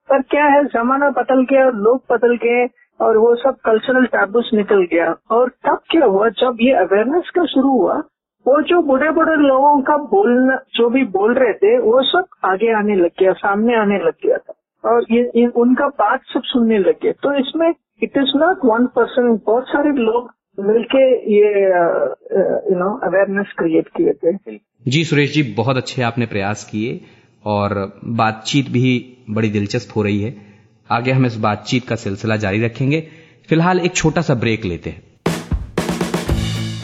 [0.08, 2.66] पर क्या है जमाना बदल गया लोग बदल गए
[3.00, 7.44] और वो सब कल्चरल टैबूस निकल गया। और तब क्या हुआ जब ये अवेयरनेस का
[7.52, 8.02] शुरू हुआ
[8.46, 12.72] वो जो बड़े बड़े लोगों का बोलना जो भी बोल रहे थे वो सब आगे
[12.74, 16.78] आने लग गया सामने आने लग गया था। और ये, ये उनका बात सब सुनने
[16.78, 17.68] लग गए तो इसमें
[18.02, 21.50] it is not one person बहुत सारे लोग मिलके ये
[22.70, 27.00] यू नो अवेयरनेस क्रिएट किए थे। जी सुरेश जी बहुत अच्छे आपने प्रयास किए।
[27.44, 30.36] और बातचीत भी बड़ी दिलचस्प हो रही है।
[30.90, 33.08] आगे हम इस बातचीत का सिलसिला जारी रखेंगे।
[33.48, 35.02] फ़िलहाल एक छोटा सा ब्रेक लेते हैं।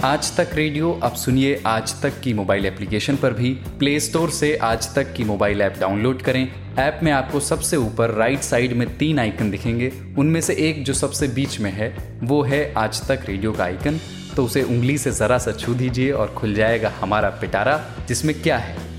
[0.04, 4.56] आज तक रेडियो, अब सुनिए आज तक की मोबाइल एप्लीकेशन पर भी। प्ले स्टोर से
[4.56, 8.96] आज तक की मोबाइल ऐप डाउनलोड करें। ऐप में आपको सबसे ऊपर राइट साइड में
[8.98, 13.20] तीन आइकन दिखेंगे। उनमें से एक जो सबसे बीच में है, वो है आज तक
[13.28, 14.00] रेडियो का आइकन।
[14.36, 18.58] तो उसे उंगली से ज़रा सा छू दीजिए और खुल जाएगा हमारा पिटारा, जिसमें क्या
[18.58, 18.87] है।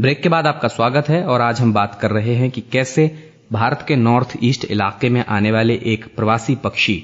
[0.00, 3.04] ब्रेक के बाद आपका स्वागत है और आज हम बात कर रहे हैं कि कैसे
[3.52, 6.96] भारत के नॉर्थ ईस्ट इलाके में आने वाले एक प्रवासी पक्षी,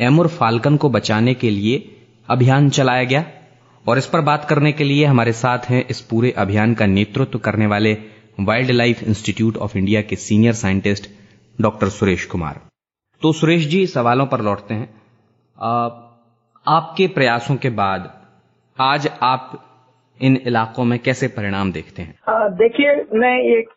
[0.00, 1.96] एमुर फाल्कन को बचाने के लिए
[2.28, 3.24] अभियान चलाया गया।
[3.88, 7.38] और इस पर बात करने के लिए हमारे साथ हैं इस पूरे अभियान का नेतृत्व
[7.38, 7.96] करने वाले
[8.40, 11.10] wild life institute of India के senior scientist
[11.60, 12.60] doctor Suresh Kumar.
[13.22, 14.88] तो सुरेश जी, सवालों पर लौटते हैं।
[16.66, 18.12] आपके प्रयासों के बाद
[18.78, 19.62] आज आप
[20.22, 22.14] इन इलाकों में कैसे परिणाम देखते हैं?
[22.56, 23.68] देखिए, मैं एक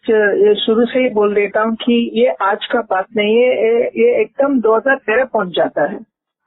[0.65, 4.60] शुरू से ही बोल देता हूँ कि ये आज का बात नहीं है, ये एकदम
[4.62, 5.99] 2013 पहुँच जाता है।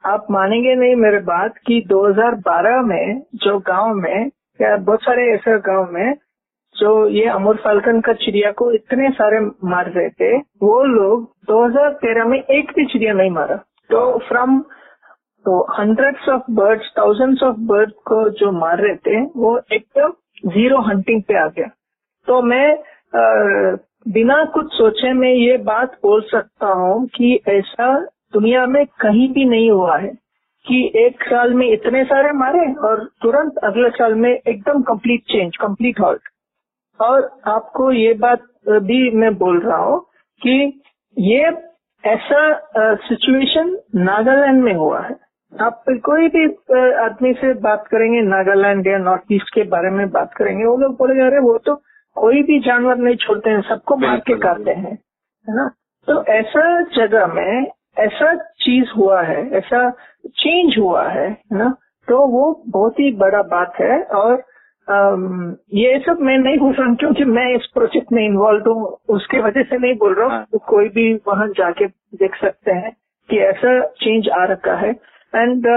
[0.05, 4.27] आप मानेंगे नहीं, मेरे बात कि 2012 में जो गाँव में,
[4.61, 6.13] या बहुत सारे ऐसे गाँव में,
[6.77, 12.25] जो ये अमूर फाल्कन का चिड़िया को इतने सारे मार रहे थे, वो लोग 2013
[12.25, 13.55] में एक भी चिड़िया नहीं मारा।
[13.89, 14.63] तो फ्रॉम
[15.45, 20.13] तो hundreds of birds thousands of bird को जो मार रहे थे वो एकदम
[20.49, 21.67] ज़ीरो हंटिंग पे आ गया।
[22.27, 22.67] तो मैं
[23.13, 23.75] आ,
[24.07, 27.87] बिना कुछ सोचे मैं ये बात बोल सकता हूँ कि ऐसा
[28.33, 30.11] दुनिया में कहीं भी नहीं हुआ है
[30.65, 35.57] कि एक साल में इतने सारे मारे और तुरंत अगले साल में एकदम कंप्लीट चेंज
[35.61, 36.29] कंप्लीट हॉल्ट
[36.99, 38.43] और आपको ये बात
[38.83, 39.99] भी मैं बोल रहा हूँ
[40.41, 40.55] कि
[41.17, 41.51] ये
[42.03, 45.15] ऐसा सिचुएशन नागालैंड में हुआ है।
[45.61, 46.45] आप कोई भी
[47.03, 50.95] आदमी से बात करेंगे नागालैंड या नॉर्थ ईस्ट के बारे में बात करेंगे वो लोग
[50.97, 51.75] बोले अरे वो तो
[52.17, 54.93] कोई भी जानवर नहीं छोड़ते हैं सबको मार के काटते हैं।
[55.47, 55.69] है ना?
[56.07, 59.89] तो ऐसा जगह में ऐसा चीज़ हुआ है ऐसा
[60.25, 61.69] चेंज हुआ है ना?
[62.07, 64.43] तो वो बहुत ही बड़ा बात है और
[64.87, 68.97] आम, ये सब मैं नहीं बोल रहा हूँ क्योंकि मैं इस प्रोजेक्ट में इन्वॉल्व हूँ
[69.09, 72.91] उसके वजह से नहीं बोल रहा हूँ। तो कोई भी वहाँ जाके देख सकते हैं
[73.29, 74.91] कि ऐसा चेंज आ रखा है।
[75.33, 75.67] And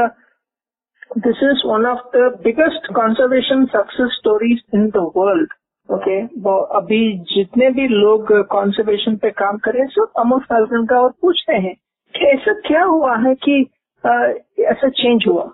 [1.19, 5.53] this is one of the biggest conservation success stories in the world
[5.89, 6.21] okay
[6.77, 11.75] अभी जितने भी लोग कंजर्वेशन पे काम करें सब अमोल फाल्कन का और पूछते हैं
[12.15, 13.61] कि ऐसा क्या हुआ है कि
[14.65, 15.45] ऐसा चेंज हुआ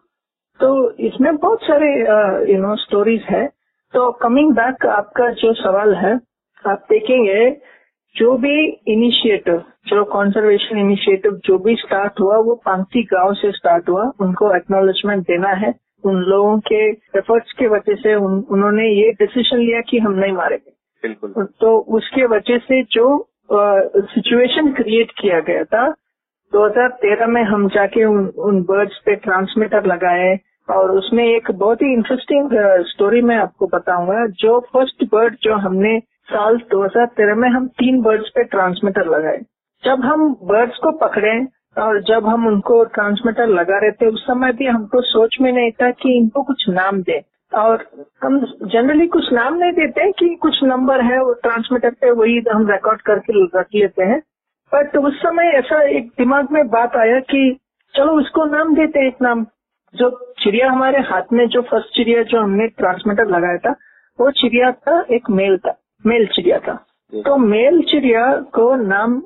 [0.61, 1.91] तो इसमें बहुत सारे
[2.53, 3.47] यू नो स्टोरीज है
[3.95, 6.15] तो कमिंग बैक आपका जो सवाल है
[6.65, 7.38] आप देखेंगे
[8.16, 13.88] जो भी इनिशिएटिव जो कंजर्वेशन इनिशिएटिव जो भी स्टार्ट हुआ वो पांगती गाँव से स्टार्ट
[13.88, 19.11] हुआ। उनको एक्नोलेजमेंट देना है। उन लोगों के एफर्ट्स के वजह से उन, उन्होंने ये
[19.11, 20.72] डिसीज़न लिया कि हम नहीं मारेंगे।
[21.03, 25.94] बिल्कुल। तो उसके वजह से जो सिचुएशन uh, क्रिएट किया गया था
[26.53, 30.38] 2013 में हम जाके उन, उन बर्ड्स पे ट्रांसमीटर लगाए
[30.70, 32.51] और उसमें एक बहुत ही इंटरेस्टिंग
[32.87, 38.29] स्टोरी मैं आपको बताऊँगा। जो फ़र्स्ट बर्ड जो हमने साल 2013 में हम तीन बर्ड्स
[38.29, 39.41] पे ट्रांसमीटर लगाए।
[39.85, 41.47] जब हम बर्ड्स को पकड़े
[41.79, 45.71] और जब हम उनको ट्रांसमीटर लगा रहे थे, उस समय भी हमको सोच में नहीं
[45.71, 47.87] था कि इनको कुछ नाम दे। और
[48.23, 52.71] हम जनरली कुछ नाम नहीं देते कि कुछ नंबर है, वो ट्रांसमीटर पे वही हम
[52.71, 54.23] रिकॉर्ड करके रख लेते हैं।
[54.75, 57.59] बट उस समय ऐसा एक दिमाग में बात आया कि
[57.97, 59.47] चलो उसको नाम देते हैं एक नाम।
[59.95, 63.71] जो चिड़िया हमारे हाथ में, जो फ़र्स्ट चिड़िया जो हमने ट्रांसमीटर लगाया था,
[64.21, 66.75] वो चिड़िया था एक मेल था। मेल चिड़िया था
[67.12, 69.21] तो मेल चिड़िया को नाम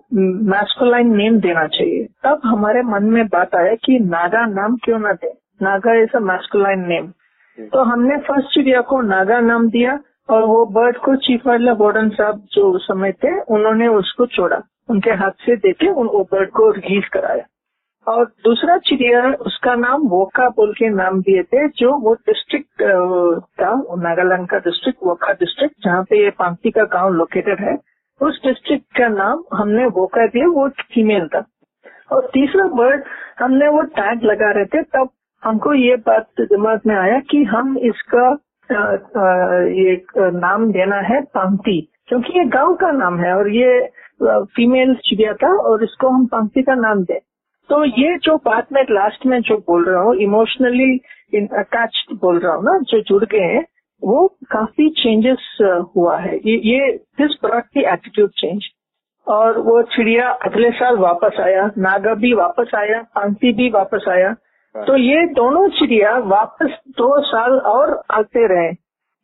[0.51, 5.13] मैस्कुलाइन नेम देना चाहिए। तब हमारे मन में बात आया कि नागा नाम क्यों ना
[5.13, 5.33] दे?
[5.61, 7.07] Naga is a masculine name
[7.73, 12.09] तो हमने फ़र्स्ट चिड़िया को नागा नाम दिया और वो बर्ड को चीफ वाइल्ड वार्डन
[12.11, 14.61] साहब जो उस समय थे उन्होंने उसको छोड़ा।
[14.91, 17.45] उनके हाथ से देके उन वो बर्ड को रिलीज़ कराया।
[18.07, 22.83] और दूसरा चिड़िया उसका नाम वोका बोल के नाम दिए थे जो वो डिस्ट्रिक्ट
[23.61, 23.71] था
[24.03, 27.77] नागालैंड का डिस्ट्रिक्ट वोका डिस्ट्रिक्ट जहाँ पे ये पांगती का गाँव लोकेटेड है।
[28.21, 31.45] उस डिस्ट्रिक्ट का नाम हमने वोका दिया वो फीमेल था।
[32.13, 33.05] और तीसरा बर्ड
[33.41, 35.09] हमने वो टैग लगा रहे थे तब
[35.43, 38.27] हमको ये बात दिमाग में आया कि हम इसका
[38.71, 39.27] आ, आ,
[39.81, 39.97] ये
[40.39, 43.79] नाम देना है पांगती क्योंकि ये गाँव का नाम है और ये
[44.57, 47.19] फीमेल चिड़िया था और इसको हम पांगती का नाम दें।
[47.71, 50.93] तो ये जो बात मैं लास्ट में जो बोल रहा हूँ इमोशनली
[51.35, 53.65] अटैच बोल रहा हूँ ना जो जुड़ गए हैं
[54.03, 55.47] वो काफ़ी चेंजेस
[55.97, 58.65] हुआ है। ये, ये this brought the attitude change
[59.27, 64.33] और वो चिड़िया अगले साल वापस आया नागा भी वापस आया पांती भी वापस आया।
[64.75, 68.71] तो ये दोनों चिड़िया वापस दो साल और आते रहे।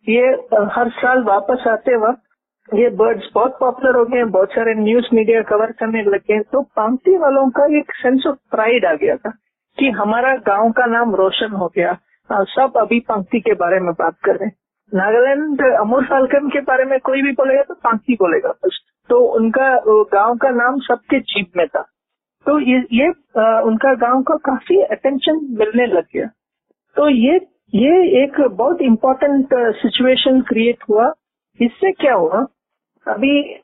[0.06, 0.26] ये
[0.74, 2.22] हर साल वापस आते वक्त
[2.68, 6.42] ये बर्ड्स बहुत पॉपुलर हो गए हैं बहुत सारे न्यूज़ मीडिया कवर करने लगे हैं
[6.52, 9.30] तो पांगती वालों का एक सेंस ऑफ़ प्राइड आ गया था
[9.78, 11.90] कि हमारा गाँव का नाम रोशन हो गया।
[12.30, 14.56] आ, सब अभी पंक्ति के बारे में बात कर रहे हैं।
[14.92, 19.68] नागालैंड अमूर फाल्कन के बारे में कोई भी बोलेगा तो पांगती बोलेगा फ़र्स्ट तो उनका
[20.12, 21.82] गाँव का नाम सबके जीप में था।
[22.46, 26.26] तो ये ये आ, उनका गाँव का काफ़ी अटेंशन मिलने लग गया।
[26.96, 27.40] तो ये
[27.74, 31.12] ये एक बहुत इम्पोर्टेंट सिचुएशन क्रिएट हुआ।
[31.60, 32.46] इससे क्या हुआ?
[33.06, 33.60] अभी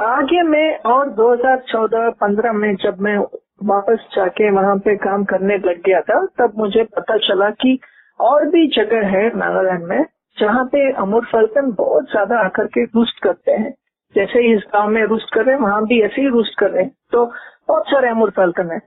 [0.00, 3.18] आगे में और 2014-15 में जब मैं
[3.64, 7.78] वापस जाके वहाँ पे काम करने लग गया था, तब मुझे पता चला कि
[8.20, 10.04] और भी जगह है नागालैंड में,
[10.38, 13.74] जहाँ पे अमूर फल्कन बहुत ज़्यादा आकर के रूस्ट करते हैं।
[14.14, 16.82] जैसे इस गाँव में रूस्ट कर रहे हैं, वहाँ भी ऐसे ही रूस्ट कर रहे
[16.82, 17.24] हैं। तो
[17.68, 18.80] बहुत सारे अमूर फल्कन है।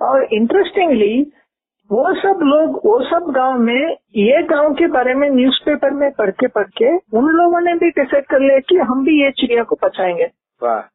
[0.00, 1.32] और इंटरेस्टिंगली
[1.90, 6.30] वो सब लोग वो सब गाँव में ये गाँव के बारे में न्यूज़पेपर में पढ़
[6.40, 9.62] के पढ़ के उन लोगों ने भी डिसाइड कर लिया कि हम भी ये चिड़िया
[9.62, 10.24] को बचाएँगे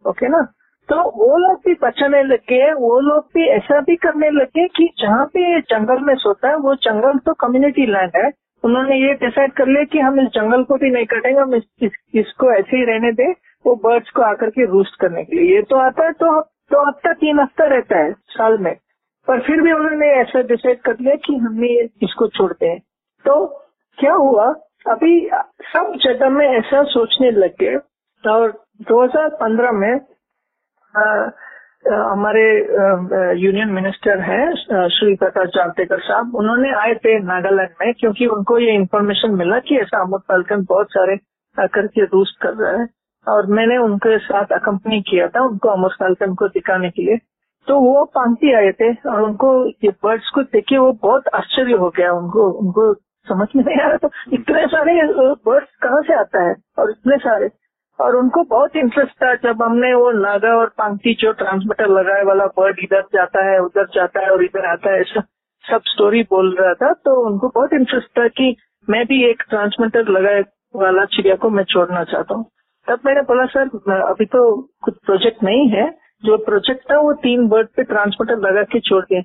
[0.10, 0.42] ओके ना?
[0.90, 5.26] तो वो लोग भी बचाने लगे वो लोग भी ऐसा भी करने लगे कि जहाँ
[5.34, 8.32] पे जंगल में सोता है वो जंगल तो कम्युनिटी लैंड है।
[8.64, 11.64] उन्होंने ये डिसाइड कर लिया कि हम इस जंगल को भी नहीं कटेंगे हम इस,
[11.82, 13.32] इस, इसको ऐसे ही रहने दें
[13.66, 16.88] वो बर्ड्स को आकर के रूस्ट करने के लिए। ये तो आता है तो तो
[16.88, 18.76] हफ़्ता तीन हफ़्ता रहता है साल में।
[19.28, 21.68] पर फिर भी उन्होंने ऐसा डिसाइड कर लिया कि हमने
[22.04, 22.80] इसको छोड़ते हैं।
[23.26, 23.46] तो
[23.98, 24.46] क्या हुआ?
[24.90, 25.20] अभी
[25.72, 27.76] सब जगह में ऐसा सोचने लग गए
[28.24, 28.52] और
[28.90, 29.94] 2015 में
[31.86, 32.44] हमारे
[33.40, 38.74] यूनियन मिनिस्टर हैं श्री प्रकाश जावड़ेकर साहब। उन्होंने आए थे नागालैंड में क्योंकि उनको ये
[38.76, 41.18] इन्फॉर्मेशन मिला कि ऐसा अमर पालकन बहुत सारे
[41.58, 42.88] आकर के रूस्ट कर रहा है।
[43.28, 47.18] और मैंने उनके साथ अकम्पनी किया था, उनको अमर पालकन को दिखाने के लिए।
[47.68, 49.50] तो वो पांगती आए थे और उनको
[49.84, 52.94] ये बर्ड्स को देखे वो बहुत आश्चर्य हो गया। उनको उनको
[53.28, 54.94] समझ में नहीं आ रहा तो इतने सारे
[55.48, 57.50] बर्ड्स कहाँ से आता है और इतने सारे।
[58.00, 62.46] और उनको बहुत इंटरेस्ट था जब हमने वो नागा और पांगती जो ट्रांसमीटर लगाए वाला
[62.58, 65.22] बर्ड इधर जाता है, उधर जाता है और इधर आता है, ऐसा
[65.66, 68.56] सब स्टोरी बोल रहा था। तो उनको बहुत इंटरेस्ट था कि
[68.90, 70.44] मैं भी एक ट्रांसमीटर लगाए
[70.76, 72.46] वाला चिड़िया को मैं छोड़ना चाहता हूँ।
[72.88, 73.70] तब मैंने बोला, सर,
[74.02, 74.42] अभी तो
[74.84, 75.88] कुछ प्रोजेक्ट नहीं है।
[76.26, 79.24] जो प्रोजेक्ट था, वो तीन बर्ड पे ट्रांसमीटर लगा के छोड़ दिए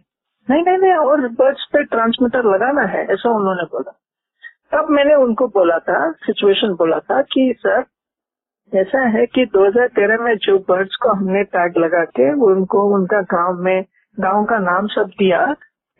[0.50, 3.92] नहीं नहीं नहीं, और बर्ड्स पे ट्रांसमीटर लगाना है, ऐसा उन्होंने बोला।
[4.72, 7.84] तब मैंने उनको बोला था सिचुएशन बोला था कि, सर,
[8.74, 13.62] ऐसा है कि 2013 में जो बर्ड्स को हमने टैग लगा के उनको, उनका गाँव
[13.62, 13.84] में,
[14.20, 15.54] गाँव का नाम सब दिया,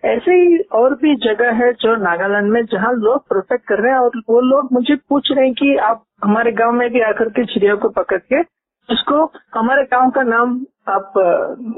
[0.05, 3.99] ऐसे ही और भी जगह है जो नागालैंड में जहाँ लोग प्रोटेक्ट कर रहे हैं
[3.99, 7.45] और वो लोग मुझे पूछ रहे हैं कि आप हमारे गाँव में भी आकर के
[7.45, 11.13] चिड़िया को पकड़ के उसको हमारे गाँव का नाम आप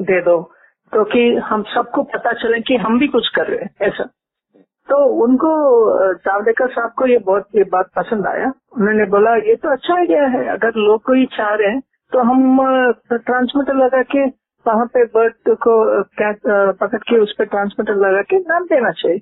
[0.02, 0.36] दे दो,
[0.92, 4.04] क्योंकि तो हम सबको पता चले कि हम भी कुछ कर रहे हैं, ऐसा।
[4.88, 5.50] तो उनको
[6.16, 10.26] जावड़ेकर साहब को ये बहुत, ये बात पसंद आया। उन्होंने बोला, ये तो अच्छा आइडिया
[10.28, 11.80] है, अगर लोग कोई चाह रहे हैं
[12.12, 12.58] तो हम
[13.12, 14.24] ट्रांसमीटर लगा के
[14.66, 15.74] वहाँ पे बर्ड को
[16.74, 19.20] पकड़ के उस पर ट्रांसमीटर लगा के नाम देना चाहिए।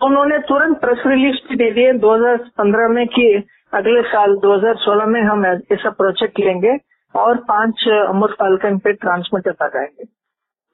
[0.00, 3.26] उन्होंने तुरंत प्रेस रिलीज़ भी दे दिए। 2015 में कि
[3.72, 6.76] अगले साल 2016 में हम ऐसा प्रोजेक्ट लेंगे।
[7.16, 10.04] और पाँच अमर फाल्कन पे ट्रांसमीटर लगाएँगे।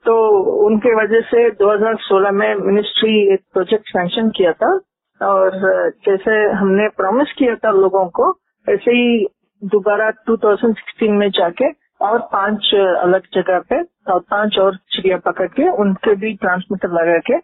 [0.05, 4.79] तो उनके वजह से 2016 में मिनिस्ट्री एक प्रोजेक्ट सैंक्शन किया था
[5.21, 5.51] और
[5.89, 9.27] जैसे हमने प्रॉमिस किया था लोगों को ऐसे ही
[9.63, 11.65] दोबारा 2016 में जाके
[12.01, 13.81] और पाँच अलग जगह पे
[14.13, 17.37] और पाँच और चिड़िया पकड़ के उनके भी ट्रांसमीटर लगा के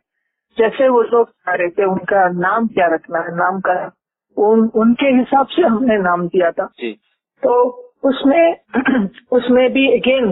[0.58, 3.36] जैसे वो लोग आ रहे थे उनका नाम क्या रखना है?
[3.36, 3.92] नाम का
[4.38, 6.66] उन, उनके हिसाब से हमने नाम दिया था।
[7.44, 8.58] तो उसमें
[9.32, 10.32] उसमें भी अगेन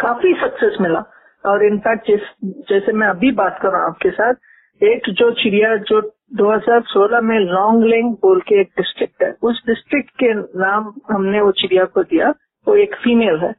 [0.00, 1.04] काफ़ी सक्सेस मिला।
[1.46, 4.34] और इनफैक्ट जिस, जैसे मैं अभी बात कर रहा हूँ आपके साथ,
[4.82, 6.00] एक जो चिड़िया, जो
[6.36, 11.52] 2016 में लॉन्ग लेंग बोल के एक डिस्ट्रिक्ट है, उस डिस्ट्रिक्ट के नाम हमने वो
[11.52, 12.34] चिड़िया को दिया,
[12.68, 13.54] वो एक फीमेल है।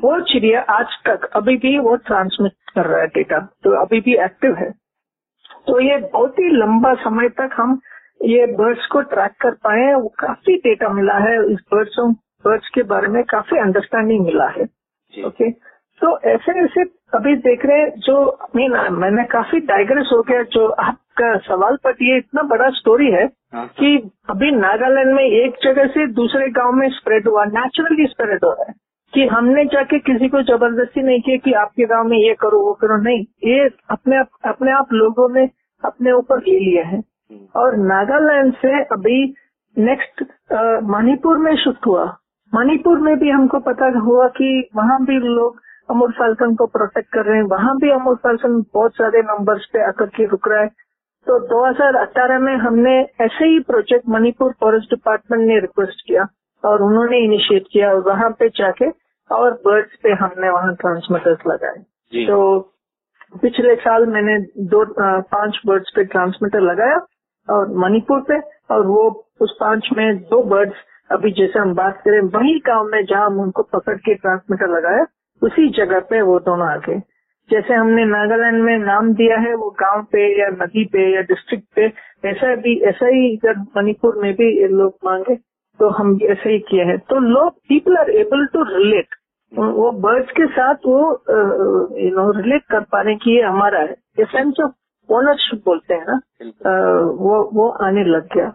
[0.00, 4.14] वो चिड़िया आज तक, अभी भी वो ट्रांसमिट कर रहा है डेटा तो अभी भी
[4.14, 4.70] एक्टिव है।
[5.66, 7.80] तो ये बहुत ही लंबा समय तक हम
[8.24, 11.98] ये बर्ड्स को ट्रैक कर पाए वो काफ़ी डेटा मिला है, इस बर्ड्स
[12.44, 14.64] बर्ड्स के बारे में काफ़ी अंडरस्टैंडिंग मिला है
[15.26, 15.50] ओके
[16.00, 16.82] तो ऐसे ऐसे
[17.14, 18.16] अभी देख रहे जो
[18.56, 23.24] मीन मैंने काफ़ी डाइग्रेस हो गया जो आपका सवाल पर ये इतना बड़ा स्टोरी है
[23.54, 28.44] हाँ। कि अभी नागालैंड में एक जगह से दूसरे गाँव में स्प्रेड हुआ नेचुरली स्प्रेड
[28.44, 28.74] हो रहा है
[29.12, 32.72] कि हमने जाके किसी को ज़बरदस्ती नहीं किया कि आपके गाँव में ये करो वो
[32.72, 35.48] करो नहीं। ये अपने आप अपने आप लोगों ने
[35.84, 39.34] अपने ऊपर ले लिया है। हम्म। और नागालैंड से अभी
[39.78, 40.24] नेक्स्ट
[40.90, 42.04] मणिपुर में शिफ्ट हुआ।
[42.52, 45.60] मणिपुर में भी हमको पता हुआ कि वहाँ भी लोग
[45.90, 49.86] अमूर फाल्कन को प्रोटेक्ट कर रहे हैं। वहाँ भी अमूर फाल्कन बहुत सारे नंबर्स पे
[49.86, 50.68] आकर के रुक रहा है।
[51.26, 56.26] तो 2018 में हमने ऐसे ही प्रोजेक्ट मणिपुर फॉरेस्ट डिपार्टमेंट ने रिक्वेस्ट किया
[56.64, 58.90] और उन्होंने इनिशिएट किया और वहाँ पे जाके
[59.30, 61.82] और बर्ड्स पे हमने वहाँ ट्रांसमीटर्स लगाए।
[62.26, 62.60] तो
[63.42, 64.38] पिछले साल मैंने
[64.70, 64.84] दो
[65.32, 66.96] पाँच बर्ड्स पे ट्रांसमीटर लगाया
[67.48, 68.40] और मणिपुर पे
[68.74, 70.74] और वो उस पाँच में दो बर्ड्स
[71.12, 75.06] अभी जैसे हम बात करें वही गाँव में जहाँ हम उनको पकड़ के ट्रांसमीटर लगाया
[75.42, 77.00] उसी जगह पे वो दोनों आ गए
[77.50, 81.64] जैसे हमने नागालैंड में नाम दिया है वो गाँव पे या नदी पे या डिस्ट्रिक्ट
[81.76, 81.86] पे
[82.28, 85.34] ऐसा भी ऐसा ही इधर मणिपुर में भी लोग मांगे
[85.80, 89.14] तो हम ऐसे ही किए है। तो लोग people are able to relate
[89.52, 90.98] वो बर्ड्स के साथ वो
[91.98, 94.72] यू नो रिलेट कर पाने की ये हमारा है। ये सेंस ऑफ़
[95.08, 98.48] ओनरशिप बोलते हैं ना। आ, वो वो आने लग गया।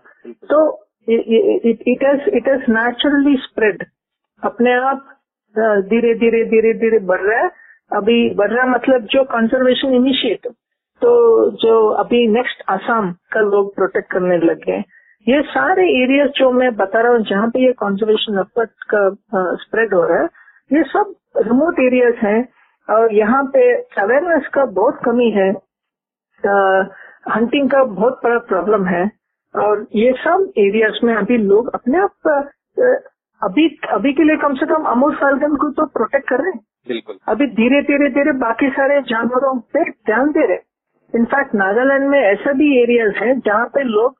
[0.52, 0.60] तो
[1.08, 3.86] it is it is naturally spread
[4.43, 5.06] अपने आप
[5.89, 7.50] धीरे धीरे धीरे धीरे बढ़ रहा है।
[7.91, 10.52] अभी बढ़ रहा मतलब जो कंजर्वेशन इनिशिएटिव
[11.02, 11.10] तो
[11.62, 14.84] जो अभी नेक्स्ट आसाम का लोग प्रोटेक्ट करने लग गए
[15.28, 19.93] ये सारे एरिया जो मैं बता रहा हूँ, जहाँ पे ये कंजर्वेशन एफर्ट का स्प्रेड
[19.93, 20.28] हो रहा है,
[20.72, 22.48] ये सब रिमोट एरियाज़ हैं।
[22.88, 23.62] और यहाँ पे
[24.02, 25.50] अवेयरनेस का बहुत कमी है।
[27.36, 29.04] हंटिंग का बहुत बड़ा प्रॉब्लम है।
[29.58, 32.30] और ये सब एरियाज़ में अभी लोग अपने आप
[33.41, 36.60] अभी अभी के लिए कम से कम अमूल फाल्कन को तो प्रोटेक्ट कर रहे हैं।
[36.88, 40.65] बिल्कुल। अभी धीरे धीरे धीरे बाकी सारे जानवरों पे ध्यान दे रहे
[41.13, 44.16] इनफैक्ट नागालैंड में ऐसा भी एरियाज़ है जहाँ पे लोग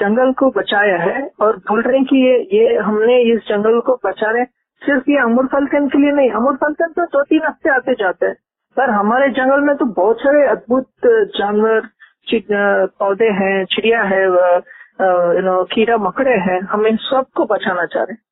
[0.00, 3.94] जंगल को बचाया है और बोल रहे हैं कि ये ये हमने इस जंगल को
[4.06, 4.44] बचा रहे
[4.82, 8.26] सिर्फ़ ये अमूर फाल्कन के लिए नहीं अमूर फाल्कन तो दो तीन हफ़्ते आते जाते
[8.26, 8.34] हैं।
[8.76, 10.86] पर हमारे जंगल में तो बहुत सारे अद्भुत
[11.36, 11.88] जानवर
[12.28, 18.12] पौधे हैं, चिड़िया है यू नो कीड़ा मकड़े हैं, हम इन सबको बचाना चाह रहे
[18.12, 18.22] हैं।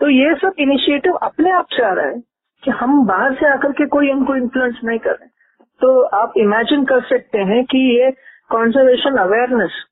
[0.00, 2.22] तो ये सब इनिशिएटिव अपने आप से आ रहा है
[2.62, 5.28] कि हम बाहर से आकर के कोई इनको इन्फ्लुएंस नहीं कर रहे
[5.80, 8.10] तो आप इमेजिन कर सकते हैं कि ये
[8.50, 9.84] कॉन्जर्वेशन अवेयरनेस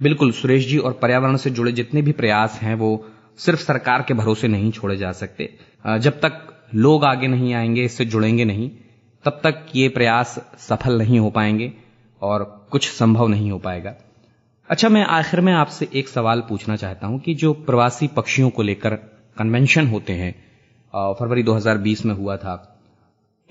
[0.00, 3.04] बिल्कुल, सुरेश जी और पर्यावरण से जुड़े जितने भी प्रयास हैं, वो
[3.38, 5.48] सिर्फ़ सरकार के भरोसे नहीं छोड़े जा सकते।
[6.00, 6.32] जब तक
[6.74, 8.70] लोग आगे नहीं आएँगे, इससे जुड़ेंगे नहीं,
[9.24, 11.72] तब तक ये प्रयास सफल नहीं हो पाएँगे।
[12.22, 13.94] और कुछ संभव नहीं हो पाएगा।
[14.70, 18.62] अच्छा मैं आखिर में आपसे एक सवाल पूछना चाहता हूँ कि जो प्रवासी पक्षियों को
[18.62, 18.94] लेकर
[19.36, 20.32] कन्वेंशन होते हैं
[21.14, 22.54] फरवरी 2020 में हुआ था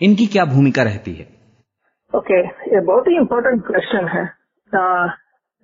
[0.01, 1.27] इनकी क्या भूमिका रहती है?
[2.13, 4.23] ओके okay, ये बहुत ही इम्पोर्टेंट क्वेश्चन है।
[4.71, 5.07] आ,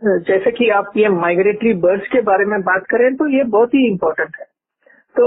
[0.01, 3.85] जैसे कि आप ये माइग्रेटरी बर्ड्स के बारे में बात करें तो ये बहुत ही
[3.87, 4.45] इम्पोर्टेंट है।
[5.15, 5.25] तो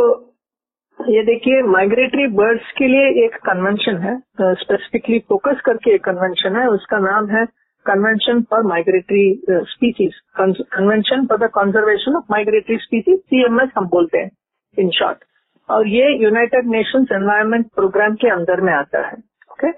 [1.00, 4.16] ये देखिए माइग्रेटरी बर्ड्स के लिए एक कन्वेंशन है
[4.54, 7.44] स्पेसिफिकली फोकस करके एक कन्वेंशन है उसका नाम है
[7.86, 9.24] convention for migratory
[9.70, 14.30] species convention for the conservation of migratory species CMS हम बोलते हैं
[14.78, 15.24] इन शॉर्ट
[15.68, 19.16] और ये यूनाइटेड नेशंस एनवायरमेंट प्रोग्राम के अंदर में आता है
[19.52, 19.70] ओके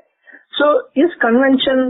[0.59, 1.80] सो इस convention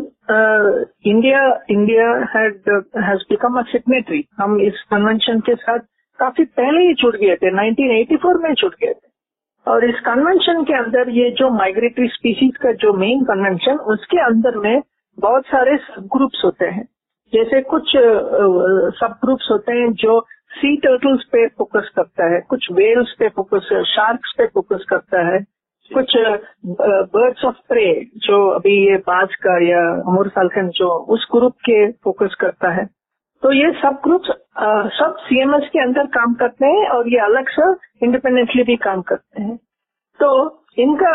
[1.11, 5.87] India India has become a signatory हम इस कन्वेंशन के साथ
[6.19, 9.07] काफ़ी पहले ही जुड़ गए थे 1984 में जुड़ गए थे।
[9.67, 14.57] और इस कन्वेंशन के अंदर ये जो माइग्रेटरी स्पीसीज का जो मेन कन्वेंशन उसके अंदर
[14.59, 14.81] में
[15.19, 16.85] बहुत सारे सब ग्रुप्स होते हैं।
[17.33, 17.93] जैसे कुछ
[18.99, 23.69] सब ग्रुप्स होते हैं जो सी टर्टल्स पे फोकस करता है, कुछ वेल्स पे फोकस
[23.87, 25.39] शार्क्स पे फोकस करता है,
[25.91, 26.17] कुछ
[26.67, 27.87] बर्ड्स ऑफ़ प्रे
[28.19, 32.85] जो अभी ये बाज का या अमूर फाल्कन जो उस ग्रुप के फोकस करता है।
[33.43, 34.29] तो ये सब ग्रुप्स
[34.95, 37.71] सब सीएमएस के अंदर काम करते हैं और ये अलग से
[38.03, 39.57] इंडिपेंडेंटली भी काम करते हैं।
[40.21, 40.29] तो
[40.79, 41.13] इनका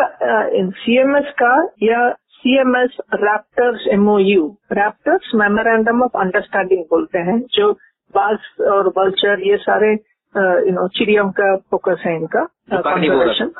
[0.78, 2.10] सीएमएस का या
[2.44, 7.72] CMS raptors MOU raptors memorandum of understanding बोलते हैं जो
[8.16, 9.92] बास और वल्चर ये सारे
[10.36, 13.52] यू नो चिड़ियम का फोकस है इनका कॉन्जर्वेशन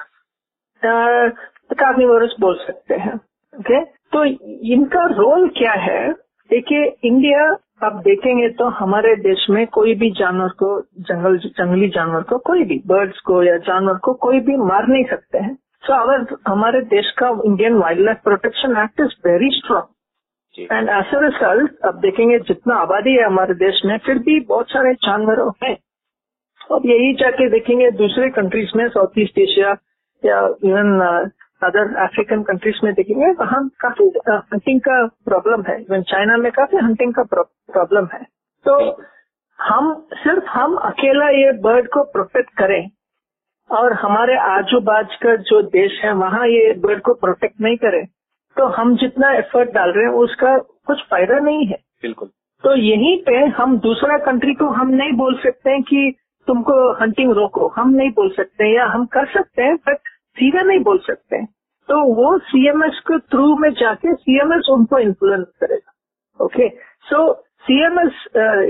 [1.74, 3.14] कार्निवोरस बोल सकते हैं
[3.54, 4.24] ओके तो
[4.74, 6.12] इनका रोल क्या है?
[6.50, 7.44] देखिए इंडिया
[7.84, 10.70] आप देखेंगे तो हमारे देश में कोई भी जानवर को
[11.10, 15.04] जंगल जंगली जानवर को कोई भी बर्ड्स को या जानवर को कोई भी मार नहीं
[15.04, 17.74] सकते हैं। So, अगर हमारे देश का Indian
[18.06, 23.26] wildlife protection act is very strong and as a result अब देखेंगे जितना आबादी है
[23.26, 25.76] हमारे देश में फिर भी बहुत सारे जानवरों हैं।
[26.72, 29.76] अब यही जाके देखेंगे दूसरे कंट्रीज़ में साउथ ईस्ट एशिया
[30.24, 31.00] या इवन
[31.62, 36.78] अदर अफ्रीकन कंट्रीज़ में देखेंगे वहाँ काफ़ी हंटिंग का प्रॉब्लम है। इवन चाइना में काफ़ी
[36.78, 38.24] हंटिंग का प्रॉब्लम है।
[38.66, 38.74] तो
[39.60, 42.82] हम सिर्फ़ हम अकेला ये बर्ड को प्रोटेक्ट करें
[43.70, 48.02] और हमारे आजू बाजू का जो देश है वहाँ ये बर्ड को प्रोटेक्ट नहीं करे।
[48.58, 52.30] तो हम जितना एफर्ट डाल रहे हैं उसका कुछ फ़ायदा नहीं है। बिल्कुल।
[52.64, 56.14] तो यहीं पे हम दूसरा कंट्री को हम नहीं बोल सकते हैं कि
[56.48, 59.98] तुमको हंटिंग रोको। हम नहीं बोल सकते या हम कर सकते हैं बट
[60.38, 61.48] सीधा नहीं बोल सकते हैं।
[61.90, 66.70] तो वो सीएमएस के थ्रू में जाके सीएमएस उनको इन्फ्लुएंस करेगा। ओके
[67.10, 67.32] सो
[67.64, 68.24] सीएमएस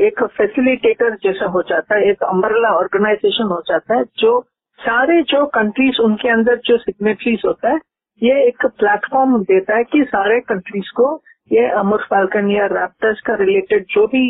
[0.07, 4.39] एक फैसिलिटेटर जैसा हो जाता है एक अम्बरला ऑर्गेनाइजेशन हो जाता है जो
[4.79, 7.79] सारे जो कंट्रीज़ उनके अंदर जो सिग्नेटरीज होता है,
[8.21, 11.07] ये एक प्लेटफॉर्म देता है कि सारे कंट्रीज़ को
[11.51, 14.29] ये अमर फाल्कन या रैप्टर्स का रिलेटेड जो भी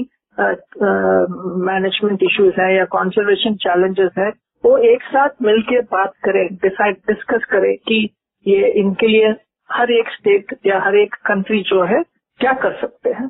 [1.65, 4.29] मैनेजमेंट इश्यूज़ है या कॉन्जर्वेशन चैलेंजेस है,
[4.63, 7.97] वो एक साथ मिलकर बात करें डिसाइड डिस्कस करें कि
[8.45, 9.35] ये इनके लिए
[9.69, 12.01] हर एक स्टेट या हर एक कंट्री जो है,
[12.39, 13.27] क्या कर सकते हैं।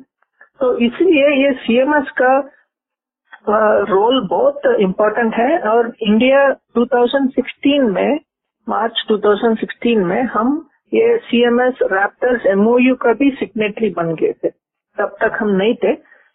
[0.60, 2.38] तो इसलिए ये सीएमएस का
[3.48, 8.18] रोल बहुत इम्पोर्टेंट है और इंडिया 2016 में
[8.68, 14.48] मार्च 2016 में हम ये सीएमएस रैप्टर्स एमओयू का भी सिग्नेटरी बन गए थे।
[14.98, 15.92] तब तक हम नहीं थे।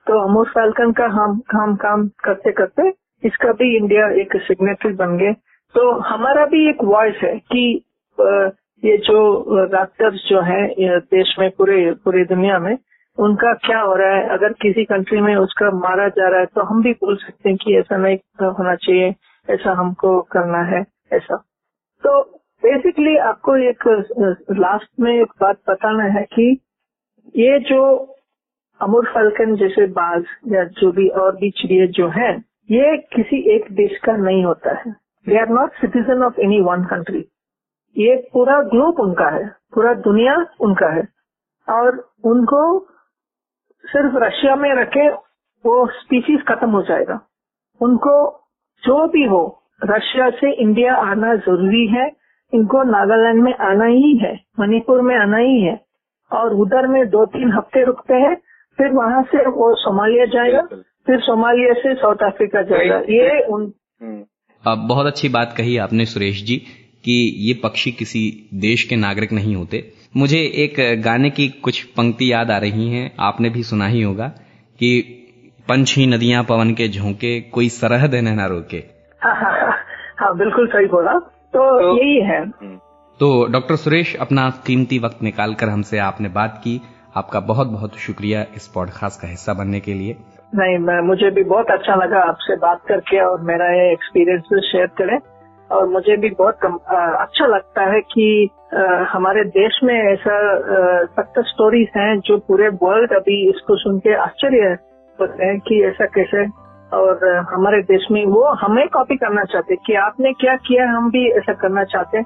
[0.08, 2.88] तो अमूर फाल्कन का हम हम काम करते करते
[3.24, 5.34] इसका भी इंडिया एक सिग्नेटरी बन गए।
[5.76, 7.66] तो हमारा भी एक वॉइस है कि
[8.86, 9.20] ये जो
[9.66, 10.68] डॉक्टर्स जो है
[11.00, 12.76] देश में पूरे, पूरी दुनिया में
[13.20, 14.28] उनका क्या हो रहा है?
[14.30, 17.58] अगर किसी कंट्री में उसका मारा जा रहा है तो हम भी बोल सकते हैं
[17.58, 18.18] कि ऐसा नहीं
[18.50, 19.14] होना चाहिए,
[19.48, 21.36] ऐसा हमको करना है, ऐसा।
[22.04, 22.22] तो
[22.64, 23.88] बेसिकली आपको एक
[24.52, 26.52] लास्ट में एक बात बताना है कि
[27.36, 27.82] ये जो
[28.82, 32.32] अमूर फल्कन जैसे बाज या जो भी और भी चिड़िया जो है,
[32.72, 34.92] ये किसी एक देश का नहीं होता है।
[35.28, 37.26] They are not citizen of any one country
[37.96, 41.08] ये पूरा ग्लोब उनका है, पूरा दुनिया उनका है।
[41.68, 42.62] और उनको
[43.86, 45.08] सिर्फ़ रशिया में रखे
[45.66, 47.20] वो स्पीसीज खत्म हो जाएगा।
[47.82, 48.16] उनको
[48.84, 49.42] जो भी हो
[49.84, 52.06] रशिया से इंडिया आना ज़रूरी है
[52.54, 55.80] इनको नागालैंड में आना ही है मणिपुर में आना ही है
[56.32, 58.36] और उधर में दो तीन हफ़्ते रुकते हैं
[58.80, 60.62] फिर वहाँ से वो सोमालिया जाएगा
[61.08, 63.72] फिर सोमालिया से साउथ अफ्रीका जाएगा। ये उन
[64.64, 66.56] अब बहुत अच्छी बात कही आपने सुरेश जी
[67.06, 68.22] कि ये पक्षी किसी
[68.62, 69.80] देश के नागरिक नहीं होते।
[70.18, 74.28] मुझे एक गाने की कुछ पंक्ति याद आ रही हैं आपने भी सुना ही होगा
[74.80, 75.16] कि
[75.70, 78.78] पंछी नदियाँ पवन के झोंके कोई सरहद न ना रोके।
[79.24, 79.78] हाँ हाँ हाँ,
[80.20, 82.46] हाँ बिल्कुल सही बोला। तो, तो यही है।
[83.20, 86.82] तो डॉक्टर सुरेश अपना कीमती वक्त निकालकर हमसे आपने बात की।
[87.16, 90.16] आपका बहुत बहुत शुक्रिया इस पॉडकास्ट का हिस्सा बनने के लिए।
[90.56, 94.86] नहीं मैं मुझे भी बहुत अच्छा लगा आपसे बात करके और मेरा ये एक्सपीरियंस शेयर
[94.86, 95.20] करें।
[95.72, 98.50] और मुझे भी बहुत कम, आ, अच्छा लगता है कि
[99.12, 100.36] हमारे देश में ऐसा
[101.06, 104.68] सक्सेस स्टोरीज हैं जो पूरे वर्ल्ड अभी इसको सुन के आश्चर्य
[105.20, 106.46] होते हैं कि ऐसा कैसे,
[106.92, 111.28] और हमारे देश में वो हमें कॉपी करना चाहते कि आपने क्या किया, हम भी
[111.32, 112.24] ऐसा करना चाहते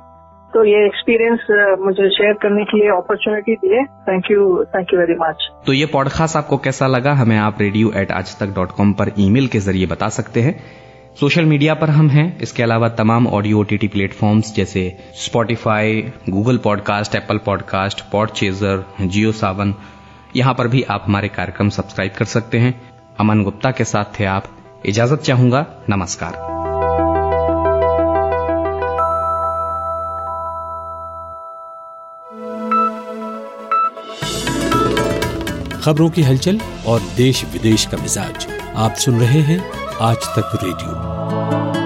[0.53, 1.45] तो ये एक्सपीरियंस
[1.79, 5.85] मुझे शेयर करने के लिए अपॉर्चुनिटी दिए। Thank you thank you very much तो ये
[5.93, 7.13] पॉडकास्ट आपको कैसा लगा?
[7.13, 10.55] हमें आप रेडियो एट आज तक डॉट कॉम पर ईमेल के ज़रिए बता सकते हैं।
[11.19, 14.81] सोशल मीडिया पर हम हैं। इसके अलावा तमाम ऑडियो ओटीटी प्लेटफॉर्म्स जैसे
[15.15, 19.73] Spotify Google podcast Apple podcast pod chaser Jio Saavn
[20.35, 22.73] यहाँ पर भी आप हमारे कार्यक्रम सब्सक्राइब कर सकते हैं।
[23.19, 24.47] अमन गुप्ता के साथ थे आप।
[24.85, 26.31] इजाज़त चाहूँगा। नमस्कार।
[35.83, 41.82] खबरों की हलचल और देश विदेश का मिजाज। आप सुन रहे हैं आज तक रेडियो।